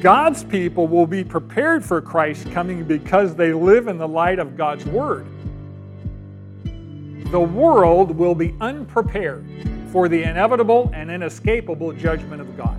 [0.00, 4.56] God's people will be prepared for Christ's coming because they live in the light of
[4.56, 5.26] God's Word.
[6.64, 9.44] The world will be unprepared
[9.90, 12.78] for the inevitable and inescapable judgment of God.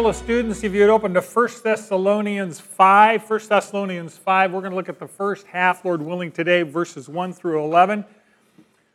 [0.00, 4.76] Fellow students, if you'd open to 1 Thessalonians 5, 1 Thessalonians 5, we're going to
[4.76, 8.06] look at the first half, Lord willing, today, verses 1 through 11.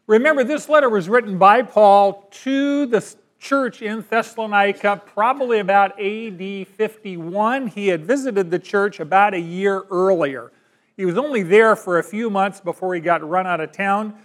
[0.07, 6.67] Remember, this letter was written by Paul to the church in Thessalonica, probably about AD
[6.69, 7.67] 51.
[7.67, 10.51] He had visited the church about a year earlier.
[10.97, 14.15] He was only there for a few months before he got run out of town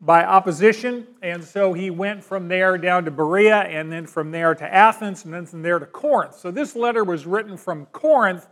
[0.00, 4.54] by opposition, and so he went from there down to Berea, and then from there
[4.54, 6.36] to Athens, and then from there to Corinth.
[6.36, 8.46] So this letter was written from Corinth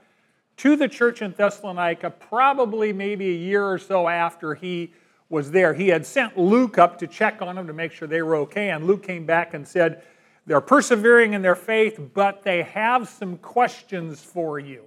[0.59, 4.93] to the church in Thessalonica, probably maybe a year or so after he
[5.29, 5.75] was there.
[5.75, 8.71] He had sent Luke up to check on them to make sure they were okay,
[8.71, 10.03] and Luke came back and said,
[10.47, 14.85] They're persevering in their faith, but they have some questions for you.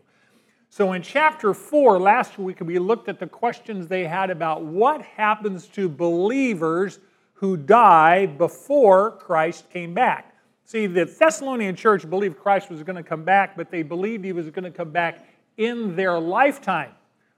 [0.75, 5.01] So in chapter 4, last week, we looked at the questions they had about what
[5.01, 6.99] happens to believers
[7.31, 10.35] who die before Christ came back.
[10.65, 14.33] See, the Thessalonian church believed Christ was going to come back, but they believed he
[14.33, 16.91] was going to come back in their lifetime.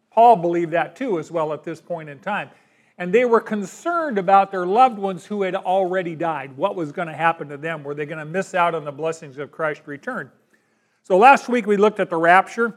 [0.10, 2.50] Paul believed that too, as well, at this point in time.
[2.98, 6.58] And they were concerned about their loved ones who had already died.
[6.58, 7.84] What was going to happen to them?
[7.84, 10.32] Were they going to miss out on the blessings of Christ's return?
[11.04, 12.76] So last week we looked at the rapture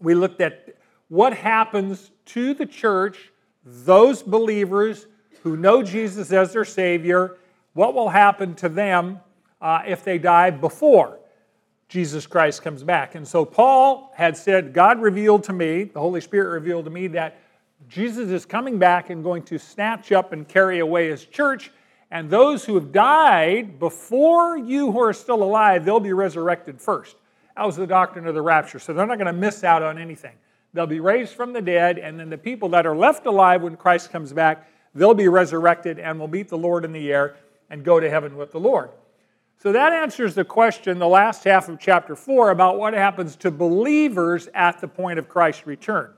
[0.00, 0.76] we looked at
[1.08, 3.32] what happens to the church,
[3.64, 5.06] those believers
[5.42, 7.36] who know Jesus as their Savior,
[7.72, 9.20] what will happen to them
[9.60, 11.18] uh, if they die before
[11.88, 13.14] Jesus Christ comes back.
[13.14, 17.06] And so Paul had said, God revealed to me, the Holy Spirit revealed to me
[17.08, 17.40] that
[17.88, 21.70] Jesus is coming back and going to snatch up and carry away his church.
[22.10, 27.16] And those who have died before you who are still alive, they'll be resurrected first.
[27.58, 28.78] Was the doctrine of the rapture.
[28.78, 30.34] So they're not going to miss out on anything.
[30.72, 33.76] They'll be raised from the dead, and then the people that are left alive when
[33.76, 37.36] Christ comes back, they'll be resurrected and will meet the Lord in the air
[37.70, 38.90] and go to heaven with the Lord.
[39.60, 43.50] So that answers the question, the last half of chapter 4, about what happens to
[43.50, 46.12] believers at the point of Christ's return.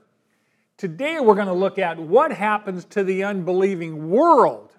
[0.77, 4.73] Today we're going to look at what happens to the unbelieving world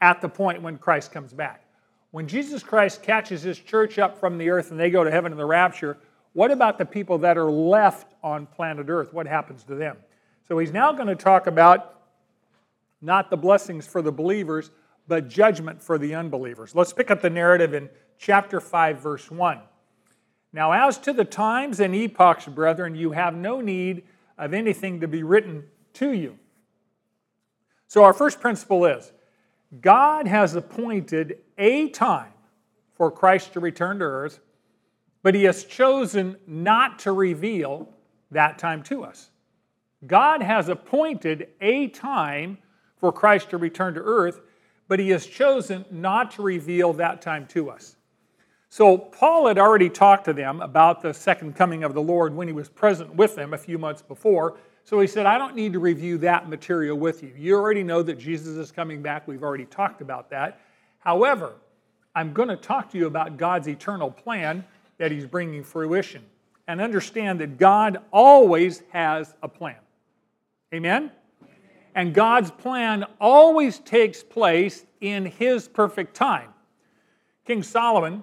[0.00, 1.63] at the point when Christ comes back.
[2.14, 5.32] When Jesus Christ catches his church up from the earth and they go to heaven
[5.32, 5.98] in the rapture,
[6.32, 9.12] what about the people that are left on planet earth?
[9.12, 9.96] What happens to them?
[10.46, 12.02] So he's now going to talk about
[13.02, 14.70] not the blessings for the believers,
[15.08, 16.72] but judgment for the unbelievers.
[16.72, 19.58] Let's pick up the narrative in chapter 5, verse 1.
[20.52, 24.04] Now, as to the times and epochs, brethren, you have no need
[24.38, 25.64] of anything to be written
[25.94, 26.38] to you.
[27.88, 29.10] So, our first principle is
[29.80, 32.32] God has appointed a time
[32.92, 34.40] for Christ to return to earth,
[35.22, 37.88] but he has chosen not to reveal
[38.30, 39.30] that time to us.
[40.06, 42.58] God has appointed a time
[42.96, 44.40] for Christ to return to earth,
[44.86, 47.96] but he has chosen not to reveal that time to us.
[48.68, 52.48] So, Paul had already talked to them about the second coming of the Lord when
[52.48, 54.58] he was present with them a few months before.
[54.84, 57.32] So he said, I don't need to review that material with you.
[57.36, 59.26] You already know that Jesus is coming back.
[59.26, 60.60] We've already talked about that.
[60.98, 61.54] However,
[62.14, 64.62] I'm going to talk to you about God's eternal plan
[64.98, 66.22] that He's bringing fruition.
[66.68, 69.76] And understand that God always has a plan.
[70.72, 71.10] Amen?
[71.94, 76.50] And God's plan always takes place in His perfect time.
[77.46, 78.22] King Solomon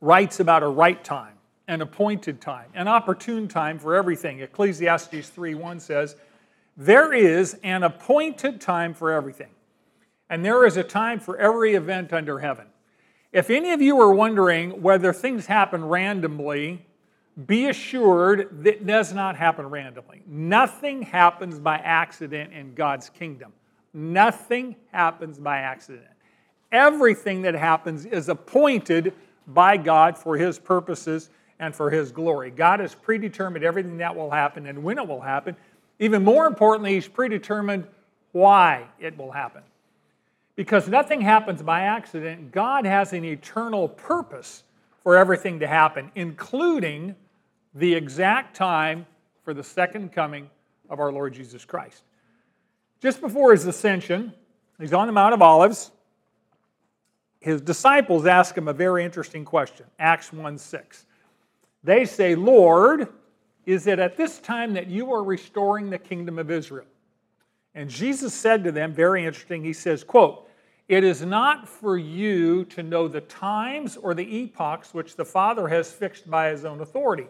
[0.00, 1.37] writes about a right time
[1.68, 4.40] an appointed time, an opportune time for everything.
[4.40, 6.16] Ecclesiastes 3:1 says,
[6.76, 9.50] "There is an appointed time for everything,
[10.28, 12.66] and there is a time for every event under heaven."
[13.30, 16.86] If any of you are wondering whether things happen randomly,
[17.46, 20.22] be assured that does not happen randomly.
[20.26, 23.52] Nothing happens by accident in God's kingdom.
[23.92, 26.06] Nothing happens by accident.
[26.72, 29.14] Everything that happens is appointed
[29.46, 32.50] by God for His purposes and for His glory.
[32.50, 35.56] God has predetermined everything that will happen and when it will happen.
[35.98, 37.86] Even more importantly, He's predetermined
[38.32, 39.62] why it will happen.
[40.56, 44.64] Because nothing happens by accident, God has an eternal purpose
[45.02, 47.14] for everything to happen, including
[47.74, 49.06] the exact time
[49.44, 50.50] for the second coming
[50.90, 52.02] of our Lord Jesus Christ.
[53.00, 54.32] Just before his ascension,
[54.80, 55.92] he's on the Mount of Olives.
[57.40, 61.06] His disciples ask him a very interesting question Acts 1 6.
[61.84, 63.08] They say, Lord,
[63.66, 66.86] is it at this time that you are restoring the kingdom of Israel?
[67.74, 70.48] And Jesus said to them, very interesting, he says, quote,
[70.88, 75.68] It is not for you to know the times or the epochs which the Father
[75.68, 77.26] has fixed by his own authority.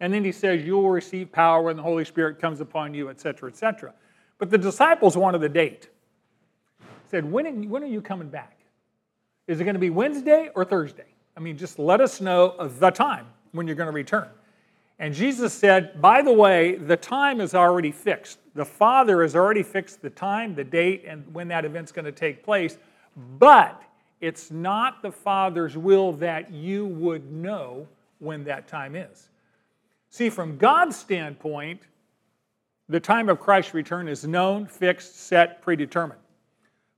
[0.00, 3.08] And then he says, You will receive power when the Holy Spirit comes upon you,
[3.10, 3.92] etc., etc.
[4.38, 5.88] But the disciples wanted the date.
[7.10, 8.58] Said, when, when are you coming back?
[9.46, 11.14] Is it going to be Wednesday or Thursday?
[11.36, 14.28] I mean, just let us know the time when you're going to return.
[14.98, 18.38] And Jesus said, By the way, the time is already fixed.
[18.54, 22.12] The Father has already fixed the time, the date, and when that event's going to
[22.12, 22.78] take place.
[23.38, 23.82] But
[24.20, 27.88] it's not the Father's will that you would know
[28.18, 29.28] when that time is.
[30.10, 31.82] See, from God's standpoint,
[32.88, 36.20] the time of Christ's return is known, fixed, set, predetermined.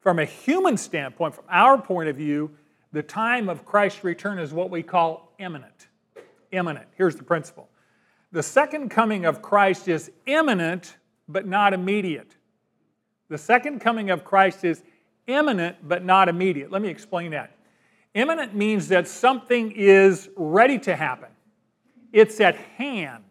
[0.00, 2.50] From a human standpoint, from our point of view,
[2.92, 5.88] the time of Christ's return is what we call imminent.
[6.54, 6.86] Imminent.
[6.96, 7.68] Here's the principle
[8.32, 10.96] the second coming of Christ is imminent,
[11.28, 12.36] but not immediate.
[13.28, 14.82] The second coming of Christ is
[15.26, 16.70] imminent, but not immediate.
[16.70, 17.56] Let me explain that.
[18.14, 21.30] Imminent means that something is ready to happen,
[22.12, 23.22] it's at hand.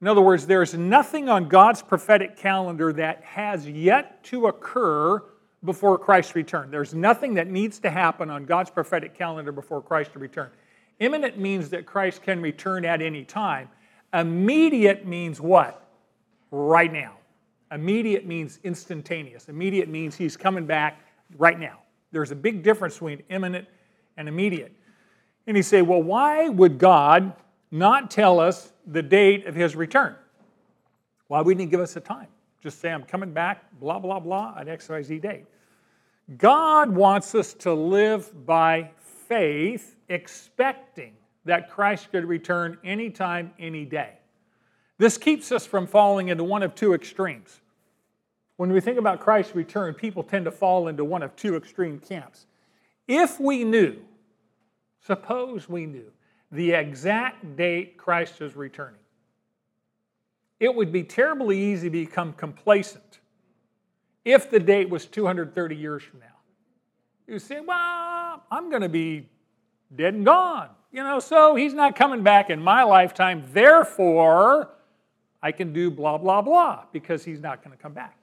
[0.00, 5.22] In other words, there's nothing on God's prophetic calendar that has yet to occur
[5.64, 6.70] before Christ's return.
[6.70, 10.50] There's nothing that needs to happen on God's prophetic calendar before Christ's return.
[10.98, 13.68] Imminent means that Christ can return at any time.
[14.14, 15.88] Immediate means what?
[16.50, 17.16] Right now.
[17.70, 19.48] Immediate means instantaneous.
[19.48, 21.00] Immediate means he's coming back
[21.36, 21.80] right now.
[22.12, 23.66] There's a big difference between imminent
[24.16, 24.72] and immediate.
[25.46, 27.32] And you say, well, why would God
[27.70, 30.14] not tell us the date of his return?
[31.28, 32.28] Why wouldn't he give us a time?
[32.62, 35.44] Just say, I'm coming back, blah, blah, blah, at XYZ date.
[36.38, 38.90] God wants us to live by
[39.28, 41.14] faith, expecting
[41.44, 44.14] that Christ could return anytime, any day.
[44.98, 47.60] This keeps us from falling into one of two extremes.
[48.56, 51.98] When we think about Christ's return, people tend to fall into one of two extreme
[51.98, 52.46] camps.
[53.06, 53.98] If we knew,
[55.00, 56.10] suppose we knew,
[56.50, 59.00] the exact date Christ is returning,
[60.58, 63.20] it would be terribly easy to become complacent
[64.24, 66.26] if the date was 230 years from now.
[67.28, 69.28] You say, well, I'm going to be
[69.94, 70.70] dead and gone.
[70.92, 73.44] You know, so he's not coming back in my lifetime.
[73.52, 74.70] Therefore,
[75.42, 78.16] I can do blah, blah, blah because he's not going to come back.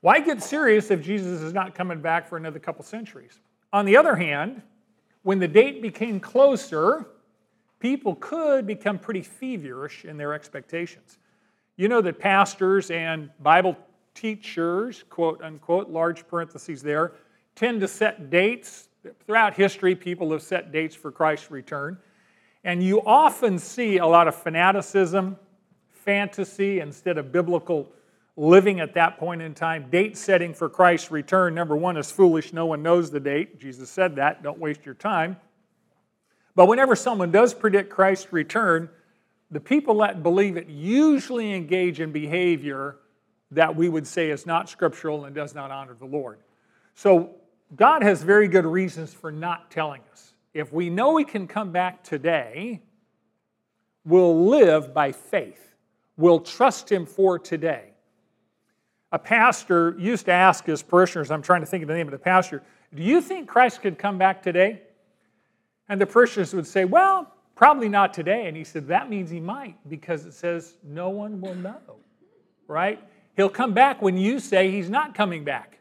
[0.00, 3.38] Why get serious if Jesus is not coming back for another couple centuries?
[3.72, 4.62] On the other hand,
[5.22, 7.06] when the date became closer,
[7.78, 11.18] people could become pretty feverish in their expectations.
[11.76, 13.76] You know that pastors and Bible
[14.14, 17.12] teachers, quote unquote, large parentheses there,
[17.54, 18.88] tend to set dates.
[19.26, 21.98] Throughout history, people have set dates for Christ's return.
[22.64, 25.36] And you often see a lot of fanaticism,
[25.90, 27.90] fantasy, instead of biblical
[28.36, 29.90] living at that point in time.
[29.90, 32.52] Date setting for Christ's return, number one, is foolish.
[32.52, 33.58] No one knows the date.
[33.58, 34.42] Jesus said that.
[34.42, 35.36] Don't waste your time.
[36.54, 38.88] But whenever someone does predict Christ's return,
[39.50, 42.96] the people that believe it usually engage in behavior
[43.50, 46.38] that we would say is not scriptural and does not honor the Lord.
[46.94, 47.34] So
[47.74, 50.34] God has very good reasons for not telling us.
[50.52, 52.82] If we know He can come back today,
[54.04, 55.74] we'll live by faith.
[56.16, 57.92] We'll trust Him for today.
[59.12, 62.12] A pastor used to ask his parishioners, I'm trying to think of the name of
[62.12, 62.62] the pastor,
[62.94, 64.82] do you think Christ could come back today?
[65.88, 68.46] And the parishioners would say, Well, probably not today.
[68.48, 71.96] And he said, That means he might, because it says no one will know,
[72.66, 72.98] right?
[73.36, 75.78] He'll come back when you say he's not coming back.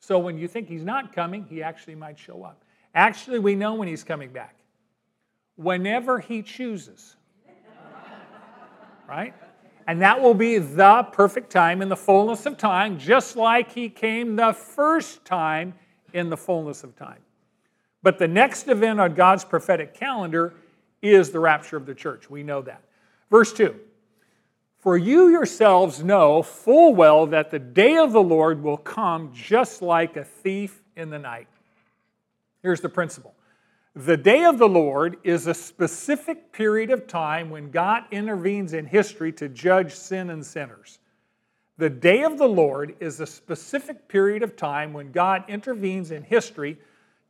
[0.00, 2.64] So when you think he's not coming, he actually might show up.
[2.94, 4.56] Actually, we know when he's coming back.
[5.56, 7.16] Whenever he chooses.
[9.08, 9.34] right?
[9.86, 13.88] And that will be the perfect time in the fullness of time, just like he
[13.88, 15.74] came the first time
[16.12, 17.20] in the fullness of time.
[18.02, 20.54] But the next event on God's prophetic calendar
[21.02, 22.30] is the rapture of the church.
[22.30, 22.82] We know that.
[23.30, 23.78] Verse 2
[24.80, 29.82] For you yourselves know full well that the day of the Lord will come just
[29.82, 31.48] like a thief in the night.
[32.62, 33.34] Here's the principle
[33.94, 38.86] the day of the Lord is a specific period of time when God intervenes in
[38.86, 41.00] history to judge sin and sinners.
[41.76, 46.22] The day of the Lord is a specific period of time when God intervenes in
[46.22, 46.78] history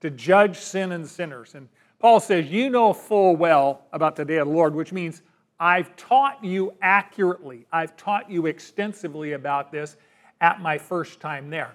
[0.00, 1.54] to judge sin and sinners.
[1.54, 5.22] And Paul says, You know full well about the day of the Lord, which means
[5.60, 9.98] I've taught you accurately, I've taught you extensively about this
[10.40, 11.72] at my first time there.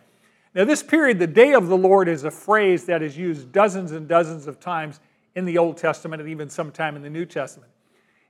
[0.56, 3.92] Now, this period, the day of the Lord, is a phrase that is used dozens
[3.92, 5.02] and dozens of times
[5.36, 7.72] in the Old Testament and even sometime in the New Testament.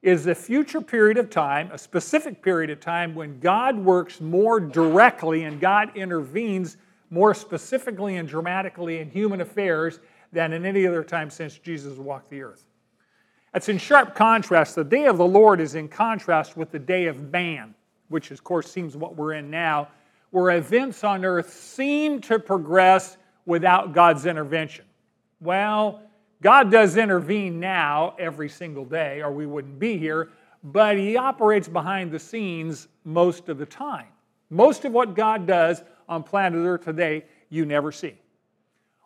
[0.01, 4.19] It is a future period of time, a specific period of time when God works
[4.19, 6.77] more directly and God intervenes
[7.09, 9.99] more specifically and dramatically in human affairs
[10.33, 12.64] than in any other time since Jesus walked the earth.
[13.55, 14.75] That's in sharp contrast.
[14.75, 17.73] The day of the Lord is in contrast with the day of man,
[18.09, 19.87] which, of course, seems what we're in now,
[20.31, 24.83] where events on earth seem to progress without God's intervention.
[25.39, 26.01] Well,
[26.41, 30.31] God does intervene now every single day, or we wouldn't be here,
[30.61, 34.07] but He operates behind the scenes most of the time.
[34.49, 38.15] Most of what God does on planet Earth today, you never see.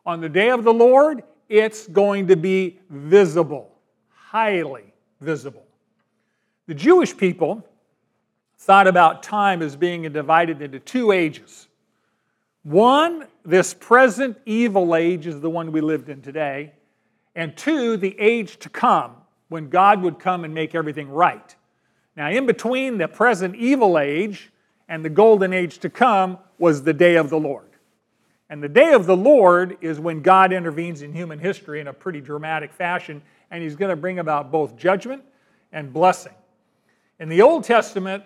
[0.07, 3.75] On the day of the Lord, it's going to be visible
[4.29, 4.83] highly
[5.21, 5.65] visible.
[6.67, 7.65] The Jewish people
[8.59, 11.67] thought about time as being divided into two ages.
[12.61, 16.73] One, this present evil age is the one we lived in today.
[17.35, 19.15] And two, the age to come,
[19.47, 21.55] when God would come and make everything right.
[22.15, 24.51] Now, in between the present evil age
[24.87, 27.65] and the golden age to come was the day of the Lord.
[28.47, 31.93] And the day of the Lord is when God intervenes in human history in a
[31.93, 35.23] pretty dramatic fashion and he's going to bring about both judgment
[35.71, 36.33] and blessing.
[37.19, 38.23] In the Old Testament,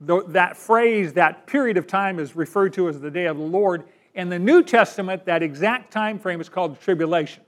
[0.00, 3.84] that phrase, that period of time is referred to as the day of the Lord.
[4.14, 7.42] In the New Testament, that exact time frame is called tribulation.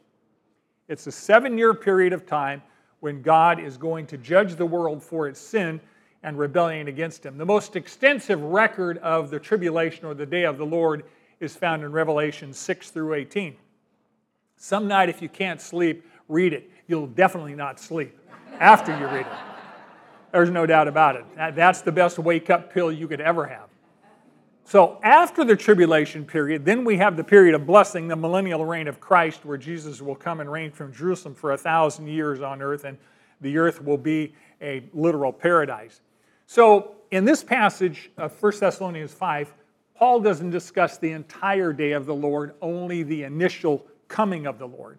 [0.88, 2.62] It's a seven year period of time
[3.00, 5.80] when God is going to judge the world for its sin
[6.22, 7.37] and rebellion against Him.
[7.38, 11.04] The most extensive record of the tribulation or the day of the Lord
[11.40, 13.56] is found in Revelation 6 through 18.
[14.56, 18.18] Some night, if you can't sleep, read it you'll definitely not sleep
[18.59, 19.33] after you read it.
[20.33, 21.25] There's no doubt about it.
[21.54, 23.68] That's the best wake up pill you could ever have.
[24.64, 28.87] So, after the tribulation period, then we have the period of blessing, the millennial reign
[28.87, 32.61] of Christ, where Jesus will come and reign from Jerusalem for a thousand years on
[32.61, 32.99] earth, and
[33.40, 36.02] the earth will be a literal paradise.
[36.47, 39.54] So, in this passage of 1 Thessalonians 5,
[39.95, 44.68] Paul doesn't discuss the entire day of the Lord, only the initial coming of the
[44.68, 44.99] Lord.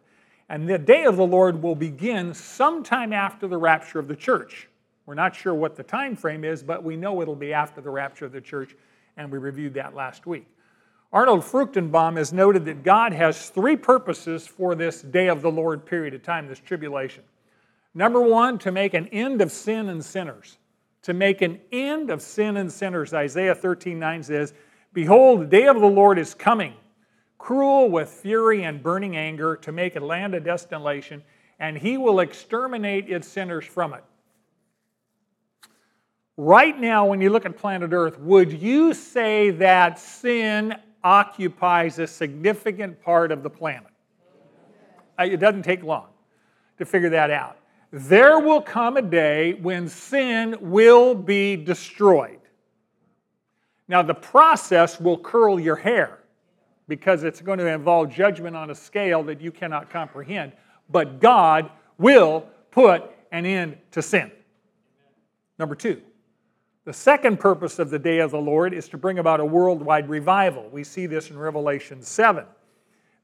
[0.49, 4.67] And the day of the Lord will begin sometime after the rapture of the church.
[5.05, 7.91] We're not sure what the time frame is, but we know it'll be after the
[7.91, 8.75] rapture of the church,
[9.15, 10.47] and we reviewed that last week.
[11.13, 15.85] Arnold Fruchtenbaum has noted that God has three purposes for this day of the Lord
[15.85, 17.23] period of time, this tribulation.
[17.93, 20.57] Number one, to make an end of sin and sinners.
[21.03, 23.13] To make an end of sin and sinners.
[23.13, 24.53] Isaiah 13 9 says,
[24.93, 26.73] Behold, the day of the Lord is coming
[27.39, 31.23] cruel with fury and burning anger to make a land a desolation,
[31.59, 34.03] and he will exterminate its sinners from it.
[36.37, 42.05] Right now, when you look at planet Earth, would you say that sin occupies a
[42.05, 43.91] significant part of the planet?
[45.17, 46.07] Uh, it doesn't take long
[46.77, 47.57] to figure that out.
[47.91, 52.39] There will come a day when sin will be destroyed.
[53.87, 56.18] Now, the process will curl your hair
[56.89, 60.51] because it's going to involve judgment on a scale that you cannot comprehend.
[60.89, 64.31] But God will put an end to sin.
[65.57, 66.01] Number two,
[66.85, 70.09] the second purpose of the day of the Lord is to bring about a worldwide
[70.09, 70.67] revival.
[70.71, 72.43] We see this in Revelation 7.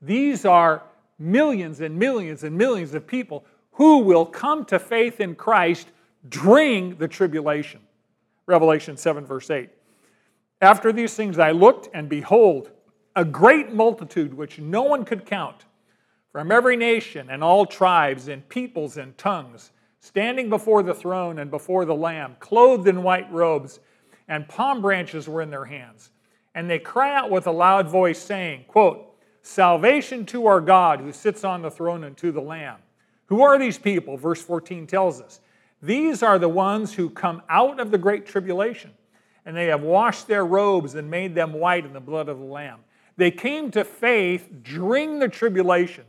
[0.01, 0.83] These are
[1.17, 5.87] millions and millions and millions of people who will come to faith in Christ
[6.29, 7.81] during the tribulation.
[8.45, 9.69] Revelation 7, verse 8.
[10.61, 12.71] After these things I looked, and behold,
[13.15, 15.65] a great multitude which no one could count
[16.31, 21.49] from every nation and all tribes and peoples and tongues, standing before the throne and
[21.49, 23.79] before the Lamb, clothed in white robes,
[24.27, 26.11] and palm branches were in their hands.
[26.53, 31.11] And they cry out with a loud voice, saying, quote, Salvation to our God who
[31.11, 32.79] sits on the throne and to the Lamb.
[33.27, 34.17] Who are these people?
[34.17, 35.39] Verse 14 tells us.
[35.81, 38.91] These are the ones who come out of the great tribulation,
[39.45, 42.45] and they have washed their robes and made them white in the blood of the
[42.45, 42.79] Lamb.
[43.17, 46.03] They came to faith during the tribulation.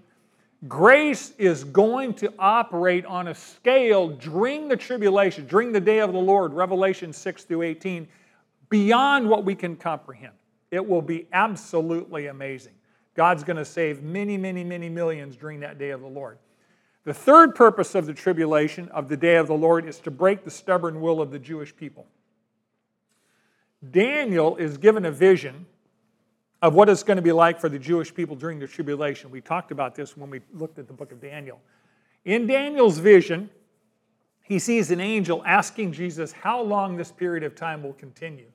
[0.67, 6.13] Grace is going to operate on a scale during the tribulation, during the day of
[6.13, 8.09] the Lord, Revelation 6 through 18,
[8.69, 10.33] beyond what we can comprehend.
[10.71, 12.73] It will be absolutely amazing.
[13.15, 16.39] God's going to save many, many, many millions during that day of the Lord.
[17.05, 20.45] The third purpose of the tribulation of the day of the Lord is to break
[20.45, 22.07] the stubborn will of the Jewish people.
[23.91, 25.67] Daniel is given a vision
[26.63, 29.31] of what it's going to be like for the Jewish people during the tribulation.
[29.31, 31.61] We talked about this when we looked at the book of Daniel.
[32.25, 33.51] In Daniel's vision,
[34.43, 38.47] he sees an angel asking Jesus how long this period of time will continue.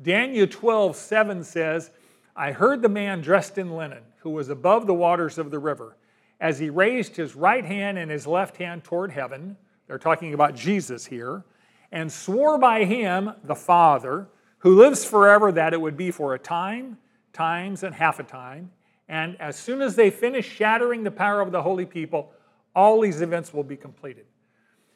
[0.00, 1.90] Daniel 12, 7 says,
[2.34, 5.96] I heard the man dressed in linen, who was above the waters of the river,
[6.40, 9.56] as he raised his right hand and his left hand toward heaven.
[9.86, 11.44] They're talking about Jesus here,
[11.90, 16.38] and swore by him, the Father, who lives forever, that it would be for a
[16.38, 16.98] time,
[17.32, 18.70] times, and half a time.
[19.08, 22.32] And as soon as they finish shattering the power of the holy people,
[22.74, 24.24] all these events will be completed.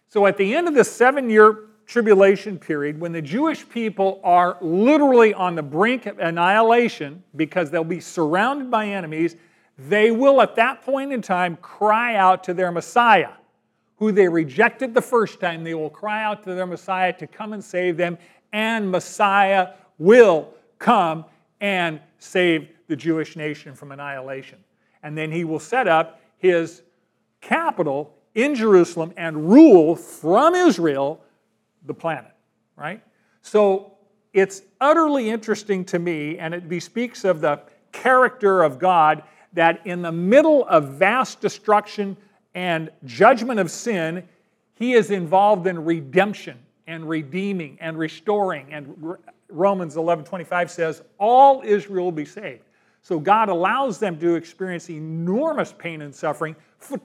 [0.08, 4.58] So at the end of the seven year tribulation period, when the Jewish people are
[4.60, 9.36] literally on the brink of annihilation because they'll be surrounded by enemies,
[9.78, 13.32] they will at that point in time cry out to their Messiah,
[13.98, 15.62] who they rejected the first time.
[15.64, 18.16] They will cry out to their Messiah to come and save them,
[18.52, 21.24] and Messiah will come
[21.60, 24.58] and save the Jewish nation from annihilation.
[25.02, 26.82] And then he will set up his
[27.40, 31.20] capital in Jerusalem and rule from Israel
[31.86, 32.32] the planet,
[32.76, 33.02] right?
[33.42, 33.92] So
[34.32, 37.60] it's utterly interesting to me, and it bespeaks of the
[37.92, 39.22] character of God
[39.54, 42.16] that in the middle of vast destruction
[42.54, 44.28] and judgment of sin,
[44.74, 48.72] he is involved in redemption and redeeming and restoring.
[48.72, 49.16] And
[49.48, 52.62] Romans 11 25 says, All Israel will be saved.
[53.02, 56.56] So God allows them to experience enormous pain and suffering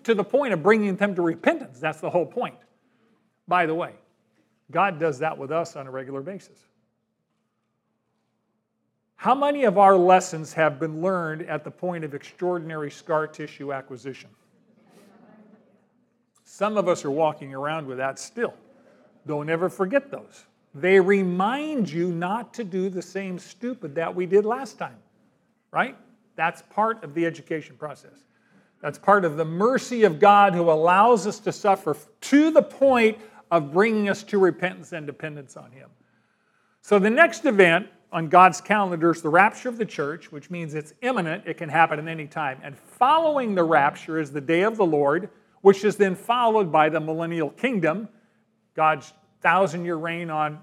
[0.03, 1.79] to the point of bringing them to repentance.
[1.79, 2.57] That's the whole point.
[3.47, 3.93] By the way,
[4.71, 6.57] God does that with us on a regular basis.
[9.15, 13.71] How many of our lessons have been learned at the point of extraordinary scar tissue
[13.71, 14.31] acquisition?
[16.43, 18.55] Some of us are walking around with that still.
[19.27, 20.45] Don't ever forget those.
[20.73, 24.97] They remind you not to do the same stupid that we did last time,
[25.71, 25.97] right?
[26.35, 28.25] That's part of the education process.
[28.81, 33.17] That's part of the mercy of God who allows us to suffer to the point
[33.51, 35.89] of bringing us to repentance and dependence on Him.
[36.81, 40.73] So, the next event on God's calendar is the rapture of the church, which means
[40.73, 42.59] it's imminent, it can happen at any time.
[42.63, 45.29] And following the rapture is the day of the Lord,
[45.61, 48.09] which is then followed by the millennial kingdom,
[48.75, 50.59] God's thousand year reign on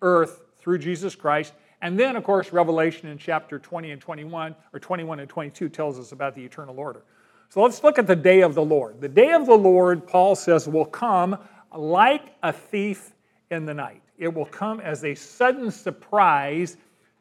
[0.00, 1.52] earth through Jesus Christ.
[1.80, 5.98] And then, of course, Revelation in chapter 20 and 21, or 21 and 22, tells
[5.98, 7.02] us about the eternal order.
[7.48, 9.00] So let's look at the day of the Lord.
[9.00, 11.36] The day of the Lord, Paul says, will come
[11.76, 13.12] like a thief
[13.50, 14.02] in the night.
[14.16, 16.76] It will come as a sudden surprise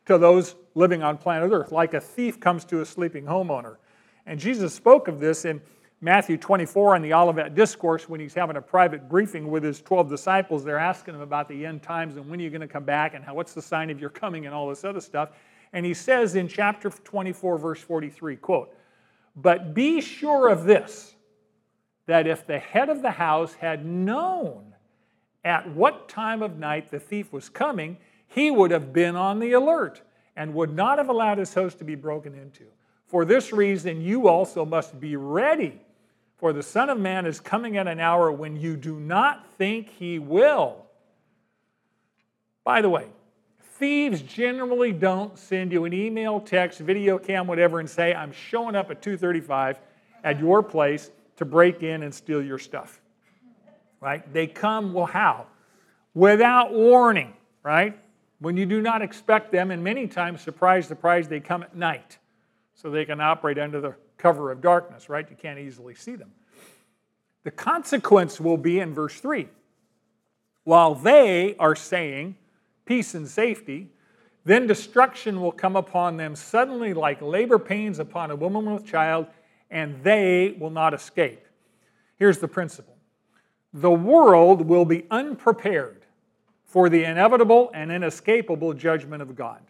[0.06, 3.78] to those living on planet Earth, like a thief comes to a sleeping homeowner.
[4.26, 5.62] And Jesus spoke of this in
[6.04, 10.10] Matthew 24 in the Olivet Discourse when he's having a private briefing with his 12
[10.10, 10.64] disciples.
[10.64, 13.14] They're asking him about the end times and when are you going to come back
[13.14, 15.30] and how, what's the sign of your coming and all this other stuff.
[15.74, 18.76] And he says in chapter 24, verse 43, quote,
[19.36, 21.14] but be sure of this
[22.08, 24.74] that if the head of the house had known
[25.44, 29.54] at what time of night the thief was coming, he would have been on the
[29.54, 30.02] alert
[30.36, 32.64] and would not have allowed his house to be broken into.
[33.06, 35.80] For this reason, you also must be ready,
[36.42, 39.90] for the Son of Man is coming at an hour when you do not think
[39.90, 40.88] he will.
[42.64, 43.06] By the way,
[43.78, 48.76] Thieves generally don't send you an email, text, video cam, whatever, and say, I'm showing
[48.76, 49.80] up at 235
[50.24, 53.00] at your place to break in and steal your stuff.
[54.00, 54.32] Right?
[54.34, 55.46] They come, well, how?
[56.16, 58.00] Without warning, right?
[58.40, 62.18] When you do not expect them, and many times, surprise, surprise, they come at night
[62.74, 65.28] so they can operate under the cover of darkness, right?
[65.30, 66.32] You can't easily see them.
[67.44, 69.48] The consequence will be in verse 3.
[70.64, 72.36] While they are saying,
[72.86, 73.90] peace and safety,
[74.46, 79.28] then destruction will come upon them suddenly like labor pains upon a woman with child,
[79.70, 81.46] and they will not escape.
[82.18, 82.96] Here's the principle
[83.74, 86.06] the world will be unprepared
[86.66, 89.62] for the inevitable and inescapable judgment of God.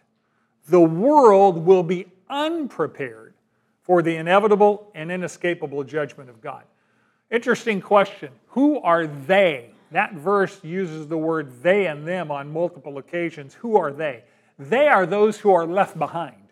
[0.68, 3.21] The world will be unprepared
[3.92, 6.62] for the inevitable and inescapable judgment of God.
[7.30, 8.30] Interesting question.
[8.46, 9.68] Who are they?
[9.90, 13.52] That verse uses the word they and them on multiple occasions.
[13.52, 14.24] Who are they?
[14.58, 16.42] They are those who are left behind.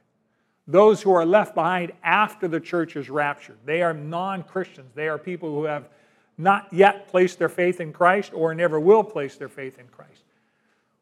[0.66, 3.56] Those who are left behind after the church is raptured.
[3.64, 4.90] They are non Christians.
[4.94, 5.88] They are people who have
[6.36, 10.24] not yet placed their faith in Christ or never will place their faith in Christ.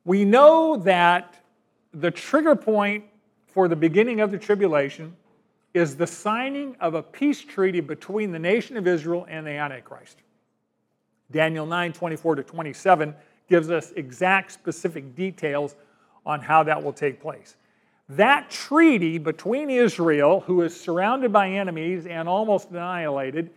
[0.05, 1.35] We know that
[1.93, 3.07] the trigger point
[3.49, 5.17] for the beginning of the tribulation
[5.79, 10.19] is the signing of a peace treaty between the nation of Israel and the Antichrist.
[11.31, 13.15] Daniel 9 24 to 27
[13.49, 15.77] gives us exact specific details
[16.27, 17.57] on how that will take place.
[18.11, 23.51] That treaty between Israel, who is surrounded by enemies and almost annihilated,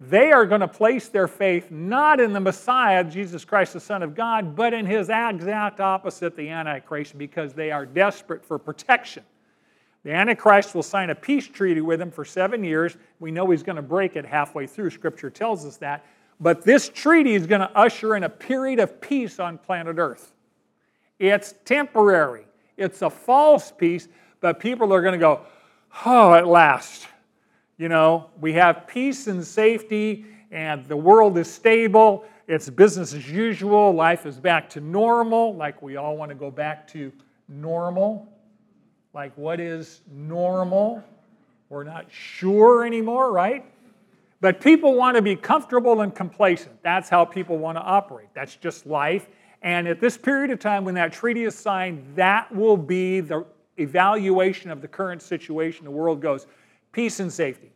[0.00, 4.02] they are going to place their faith not in the Messiah, Jesus Christ, the Son
[4.02, 9.24] of God, but in his exact opposite, the Antichrist, because they are desperate for protection.
[10.06, 12.96] The Antichrist will sign a peace treaty with him for seven years.
[13.18, 14.90] We know he's going to break it halfway through.
[14.90, 16.06] Scripture tells us that.
[16.38, 20.32] But this treaty is going to usher in a period of peace on planet Earth.
[21.18, 24.06] It's temporary, it's a false peace,
[24.40, 25.40] but people are going to go,
[26.04, 27.08] oh, at last.
[27.76, 32.24] You know, we have peace and safety, and the world is stable.
[32.46, 33.90] It's business as usual.
[33.92, 37.10] Life is back to normal, like we all want to go back to
[37.48, 38.32] normal.
[39.16, 41.02] Like, what is normal?
[41.70, 43.64] We're not sure anymore, right?
[44.42, 46.82] But people want to be comfortable and complacent.
[46.82, 48.28] That's how people want to operate.
[48.34, 49.26] That's just life.
[49.62, 53.46] And at this period of time, when that treaty is signed, that will be the
[53.78, 55.86] evaluation of the current situation.
[55.86, 56.46] The world goes,
[56.92, 57.72] peace and safety.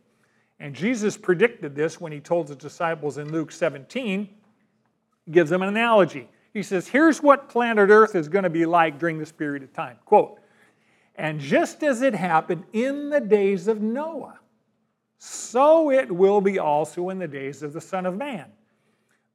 [0.59, 4.29] And Jesus predicted this when he told his disciples in Luke 17,
[5.25, 6.29] he gives them an analogy.
[6.53, 9.73] He says, Here's what planet Earth is going to be like during this period of
[9.73, 9.97] time.
[10.05, 10.37] Quote,
[11.21, 14.39] and just as it happened in the days of Noah,
[15.19, 18.47] so it will be also in the days of the Son of Man.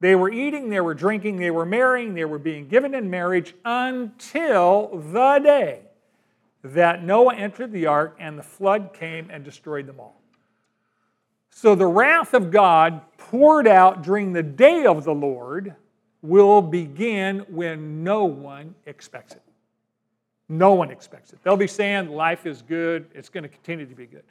[0.01, 3.55] They were eating, they were drinking, they were marrying, they were being given in marriage
[3.63, 5.83] until the day
[6.61, 10.21] that Noah entered the ark and the flood came and destroyed them all.
[11.51, 15.73] So the wrath of God poured out during the day of the Lord
[16.21, 19.41] will begin when no one expects it.
[20.49, 21.39] No one expects it.
[21.43, 24.23] They'll be saying life is good, it's going to continue to be good.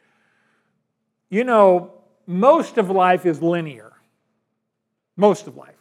[1.28, 1.92] You know,
[2.26, 3.92] most of life is linear.
[5.16, 5.74] Most of life.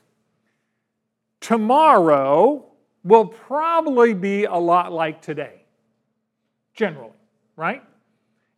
[1.39, 2.65] Tomorrow
[3.03, 5.65] will probably be a lot like today
[6.75, 7.11] generally,
[7.55, 7.83] right?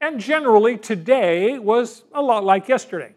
[0.01, 3.13] And generally, today was a lot like yesterday.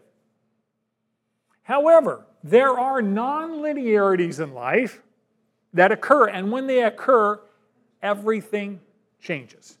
[1.63, 5.01] However, there are non-linearities in life
[5.73, 7.39] that occur, and when they occur,
[8.01, 8.79] everything
[9.19, 9.77] changes.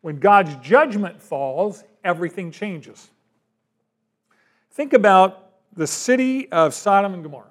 [0.00, 3.10] When God's judgment falls, everything changes.
[4.72, 7.50] Think about the city of Sodom and Gomorrah,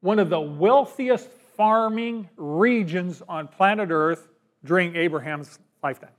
[0.00, 4.28] one of the wealthiest farming regions on planet Earth
[4.64, 6.10] during Abraham's lifetime.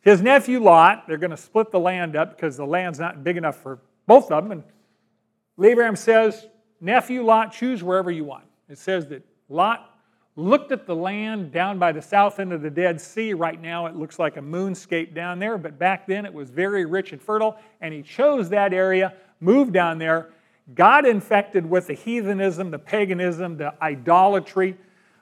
[0.00, 3.36] His nephew Lot, they're going to split the land up because the land's not big
[3.36, 4.52] enough for both of them.
[4.52, 6.48] And Abraham says,
[6.80, 8.44] Nephew Lot, choose wherever you want.
[8.68, 9.91] It says that Lot
[10.36, 13.34] looked at the land down by the south end of the Dead Sea.
[13.34, 16.84] Right now it looks like a moonscape down there, but back then it was very
[16.84, 20.30] rich and fertile, and he chose that area, moved down there,
[20.74, 24.76] got infected with the heathenism, the paganism, the idolatry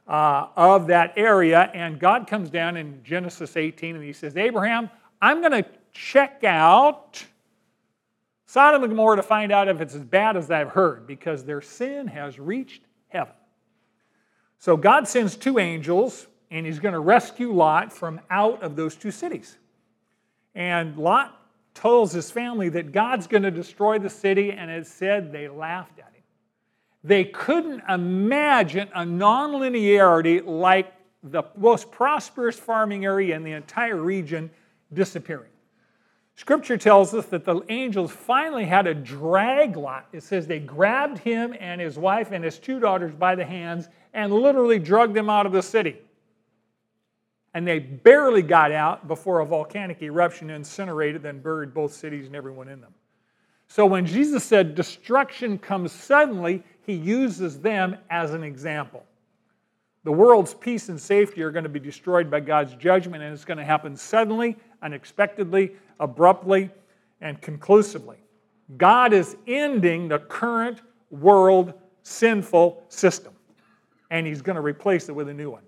[0.06, 1.70] uh, of that area.
[1.74, 6.44] And God comes down in Genesis 18 and he says, Abraham, I'm going to check
[6.44, 7.24] out
[8.46, 11.60] Sodom and Gomorrah to find out if it's as bad as I've heard because their
[11.60, 13.34] sin has reached heaven.
[14.60, 18.94] So God sends two angels and he's going to rescue Lot from out of those
[18.94, 19.56] two cities.
[20.54, 21.36] And Lot
[21.74, 25.98] tells his family that God's going to destroy the city, and it said they laughed
[26.00, 26.24] at him.
[27.04, 30.92] They couldn't imagine a nonlinearity like
[31.22, 34.50] the most prosperous farming area in the entire region
[34.92, 35.50] disappearing.
[36.34, 40.08] Scripture tells us that the angels finally had to drag Lot.
[40.12, 43.88] It says they grabbed him and his wife and his two daughters by the hands
[44.12, 45.96] and literally dragged them out of the city.
[47.54, 52.36] And they barely got out before a volcanic eruption incinerated and buried both cities and
[52.36, 52.94] everyone in them.
[53.66, 59.04] So when Jesus said destruction comes suddenly, he uses them as an example.
[60.02, 63.44] The world's peace and safety are going to be destroyed by God's judgment, and it's
[63.44, 66.70] going to happen suddenly, unexpectedly, abruptly,
[67.20, 68.16] and conclusively.
[68.76, 73.34] God is ending the current world sinful system,
[74.10, 75.62] and He's going to replace it with a new one.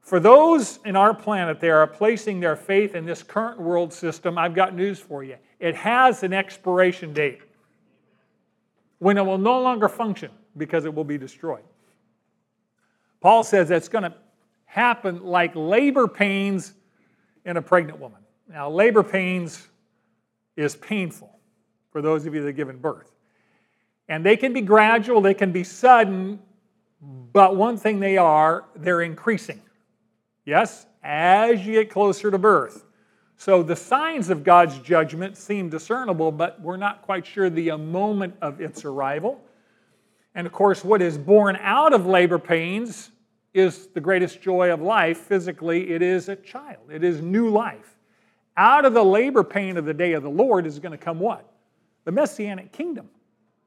[0.00, 4.38] For those in our planet that are placing their faith in this current world system,
[4.38, 5.36] I've got news for you.
[5.60, 7.40] It has an expiration date
[8.98, 11.62] when it will no longer function because it will be destroyed.
[13.20, 14.14] Paul says it's going to
[14.64, 16.74] happen like labor pains
[17.44, 18.20] in a pregnant woman.
[18.48, 19.68] Now, labor pains
[20.56, 21.38] is painful
[21.90, 23.12] for those of you that have given birth.
[24.08, 26.38] And they can be gradual, they can be sudden,
[27.00, 29.60] but one thing they are, they're increasing.
[30.44, 32.84] Yes, as you get closer to birth.
[33.36, 38.34] So the signs of God's judgment seem discernible, but we're not quite sure the moment
[38.42, 39.40] of its arrival.
[40.34, 43.10] And of course, what is born out of labor pains
[43.54, 45.90] is the greatest joy of life physically?
[45.90, 47.96] It is a child, it is new life.
[48.56, 51.20] Out of the labor pain of the day of the Lord is going to come
[51.20, 51.48] what?
[52.04, 53.08] The messianic kingdom.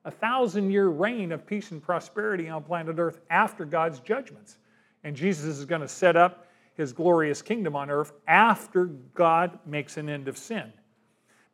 [0.06, 4.58] A thousand year reign of peace and prosperity on planet Earth after God's judgments.
[5.04, 9.98] And Jesus is going to set up his glorious kingdom on earth after God makes
[9.98, 10.72] an end of sin.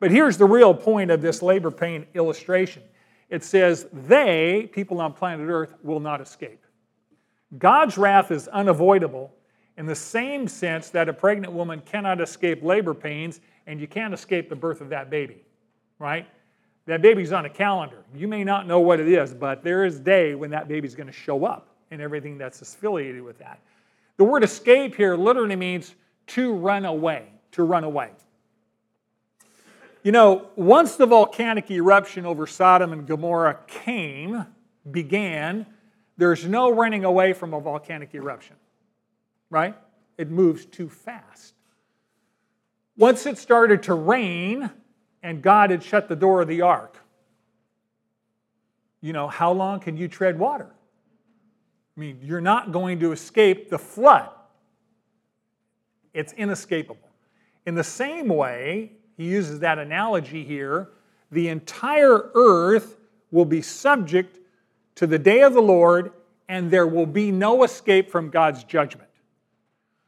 [0.00, 2.82] But here's the real point of this labor pain illustration
[3.28, 6.64] it says, They, people on planet Earth, will not escape.
[7.58, 9.34] God's wrath is unavoidable
[9.76, 14.14] in the same sense that a pregnant woman cannot escape labor pains and you can't
[14.14, 15.44] escape the birth of that baby,
[15.98, 16.26] right?
[16.88, 18.02] That baby's on a calendar.
[18.14, 20.94] You may not know what it is, but there is a day when that baby's
[20.94, 23.60] going to show up and everything that's affiliated with that.
[24.16, 25.94] The word escape here literally means
[26.28, 28.12] to run away, to run away.
[30.02, 34.46] You know, once the volcanic eruption over Sodom and Gomorrah came,
[34.90, 35.66] began,
[36.16, 38.56] there's no running away from a volcanic eruption,
[39.50, 39.76] right?
[40.16, 41.52] It moves too fast.
[42.96, 44.70] Once it started to rain
[45.22, 46.96] and God had shut the door of the ark,
[49.00, 50.68] you know, how long can you tread water?
[51.96, 54.30] I mean, you're not going to escape the flood.
[56.14, 57.08] It's inescapable.
[57.66, 60.90] In the same way, he uses that analogy here
[61.30, 62.96] the entire earth
[63.30, 64.38] will be subject
[64.94, 66.12] to the day of the Lord,
[66.48, 69.10] and there will be no escape from God's judgment.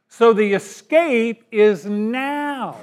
[0.07, 2.77] So the escape is now,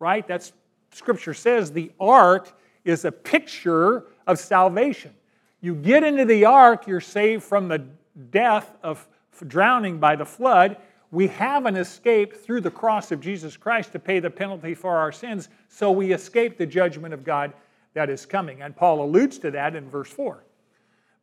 [0.00, 0.26] right?
[0.26, 0.52] That's
[0.94, 2.52] scripture says the ark
[2.84, 5.12] is a picture of salvation.
[5.60, 7.84] You get into the ark, you're saved from the
[8.30, 9.06] death of
[9.46, 10.76] drowning by the flood,
[11.10, 14.96] we have an escape through the cross of Jesus Christ to pay the penalty for
[14.96, 17.52] our sins, so we escape the judgment of God
[17.94, 18.62] that is coming.
[18.62, 20.42] And Paul alludes to that in verse 4.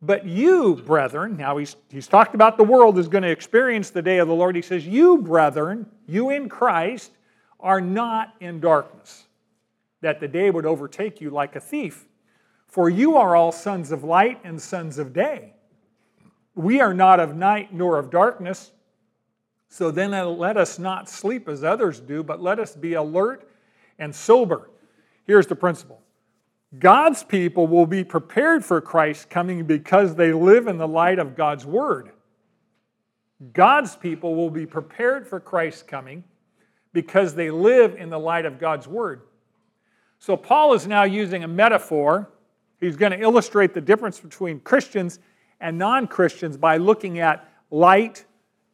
[0.00, 4.02] But you, brethren, now he's, he's talked about the world is going to experience the
[4.02, 4.56] day of the Lord.
[4.56, 7.12] He says, You, brethren, you in Christ,
[7.60, 9.24] are not in darkness,
[10.02, 12.06] that the day would overtake you like a thief.
[12.66, 15.54] For you are all sons of light and sons of day.
[16.54, 18.72] We are not of night nor of darkness.
[19.68, 23.48] So then let us not sleep as others do, but let us be alert
[23.98, 24.68] and sober.
[25.24, 26.02] Here's the principle
[26.78, 31.36] God's people will be prepared for Christ's coming because they live in the light of
[31.36, 32.10] God's word.
[33.52, 36.24] God's people will be prepared for Christ's coming
[36.92, 39.22] because they live in the light of God's word.
[40.22, 42.28] So Paul is now using a metaphor.
[42.78, 45.18] He's going to illustrate the difference between Christians
[45.60, 48.24] and non Christians by looking at light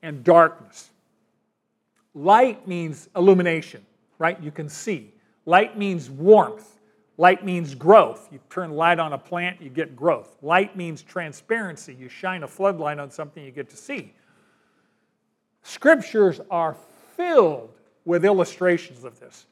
[0.03, 0.91] and darkness.
[2.13, 3.87] Light means illumination,
[4.19, 4.39] right?
[4.43, 5.15] You can see.
[5.47, 6.81] Light means warmth.
[7.17, 8.29] Light means growth.
[8.31, 10.37] You turn light on a plant, you get growth.
[10.43, 11.95] Light means transparency.
[11.95, 14.13] You shine a floodlight on something, you get to see.
[15.63, 16.77] Scriptures are
[17.17, 17.71] filled
[18.05, 19.47] with illustrations of this.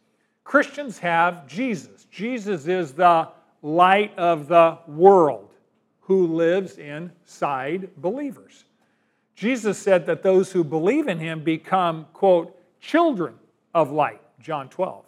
[0.47, 2.07] Christians have Jesus.
[2.09, 3.29] Jesus is the
[3.63, 5.51] light of the world
[6.03, 8.65] who lives inside believers.
[9.35, 13.35] Jesus said that those who believe in him become, quote, children
[13.75, 15.05] of light, John 12.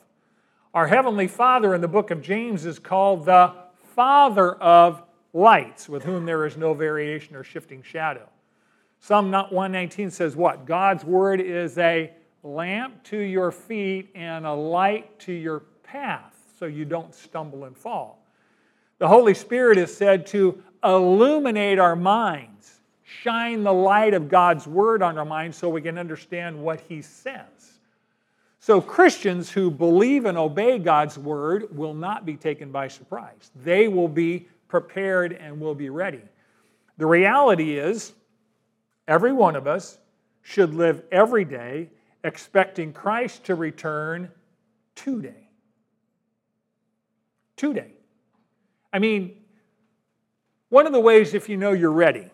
[0.75, 3.55] Our Heavenly Father in the book of James is called the
[3.95, 8.29] Father of lights, with whom there is no variation or shifting shadow.
[8.99, 10.67] Psalm 119 says what?
[10.67, 16.67] God's word is a lamp to your feet and a light to your path, so
[16.67, 18.25] you don't stumble and fall.
[18.99, 22.79] The Holy Spirit is said to illuminate our minds
[23.23, 27.01] shine the light of God's word on our minds so we can understand what he
[27.01, 27.79] says.
[28.61, 33.51] So, Christians who believe and obey God's word will not be taken by surprise.
[33.65, 36.21] They will be prepared and will be ready.
[36.99, 38.13] The reality is,
[39.07, 39.99] every one of us
[40.43, 41.89] should live every day
[42.25, 44.31] expecting Christ to return
[44.95, 45.49] today.
[47.57, 47.93] Today.
[48.93, 49.37] I mean,
[50.69, 52.31] one of the ways, if you know you're ready,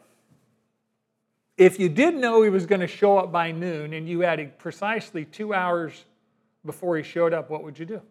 [1.57, 4.59] if you did know he was going to show up by noon and you had
[4.59, 6.05] precisely two hours
[6.65, 8.03] before he showed up, what would you do?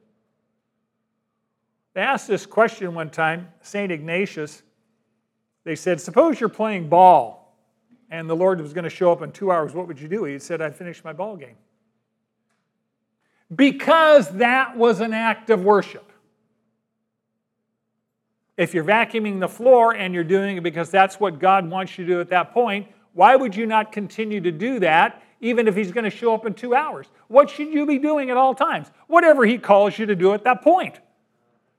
[1.93, 3.91] They asked this question one time, St.
[3.91, 4.63] Ignatius.
[5.63, 7.42] They said, Suppose you're playing ball
[8.13, 10.23] and the Lord was going to show up in two hours, what would you do?
[10.25, 11.55] He said, I'd finish my ball game.
[13.53, 16.11] Because that was an act of worship.
[18.55, 22.05] If you're vacuuming the floor and you're doing it because that's what God wants you
[22.05, 25.75] to do at that point, why would you not continue to do that even if
[25.75, 27.07] he's going to show up in two hours?
[27.29, 28.91] What should you be doing at all times?
[29.07, 30.99] Whatever he calls you to do at that point.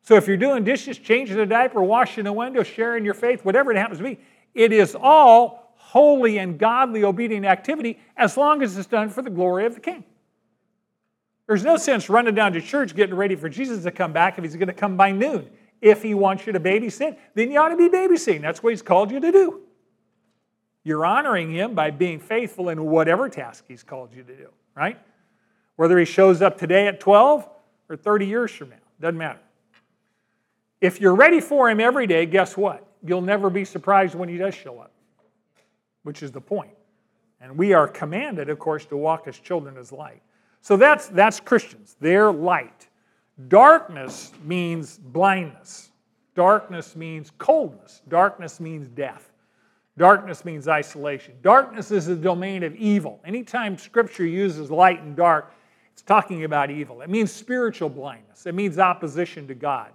[0.03, 3.71] So if you're doing dishes, changing a diaper, washing a window, sharing your faith, whatever
[3.71, 4.19] it happens to be,
[4.53, 5.64] it is all
[5.95, 9.81] holy and godly obedient activity as long as it's done for the glory of the
[9.81, 10.03] king.
[11.47, 14.43] There's no sense running down to church getting ready for Jesus to come back if
[14.43, 15.49] he's going to come by noon.
[15.81, 18.41] If he wants you to babysit, then you ought to be babysitting.
[18.41, 19.61] That's what he's called you to do.
[20.83, 24.99] You're honoring him by being faithful in whatever task he's called you to do, right?
[25.77, 27.49] Whether he shows up today at 12
[27.89, 29.39] or 30 years from now, doesn't matter.
[30.81, 32.85] If you're ready for him every day, guess what?
[33.05, 34.91] You'll never be surprised when he does show up,
[36.05, 36.73] which is the point.
[37.41, 40.23] And we are commanded, of course, to walk as children as light.
[40.63, 41.97] So that's, that's Christians.
[42.01, 42.89] They're light.
[43.49, 45.91] Darkness means blindness.
[46.35, 48.01] Darkness means coldness.
[48.09, 49.31] Darkness means death.
[49.97, 51.35] Darkness means isolation.
[51.43, 53.21] Darkness is the domain of evil.
[53.25, 55.53] Anytime Scripture uses light and dark,
[55.93, 57.03] it's talking about evil.
[57.03, 59.91] It means spiritual blindness, it means opposition to God.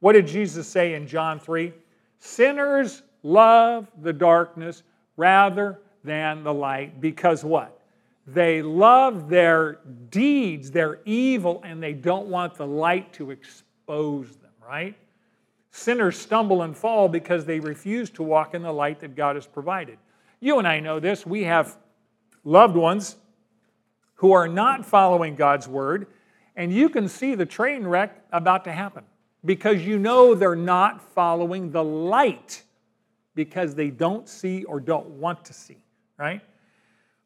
[0.00, 1.72] What did Jesus say in John 3?
[2.18, 4.82] Sinners love the darkness
[5.16, 7.80] rather than the light because what?
[8.26, 14.52] They love their deeds, their evil, and they don't want the light to expose them,
[14.66, 14.96] right?
[15.70, 19.46] Sinners stumble and fall because they refuse to walk in the light that God has
[19.46, 19.98] provided.
[20.40, 21.26] You and I know this.
[21.26, 21.76] We have
[22.44, 23.16] loved ones
[24.14, 26.06] who are not following God's word,
[26.56, 29.04] and you can see the train wreck about to happen
[29.44, 32.62] because you know they're not following the light
[33.34, 35.78] because they don't see or don't want to see,
[36.18, 36.40] right?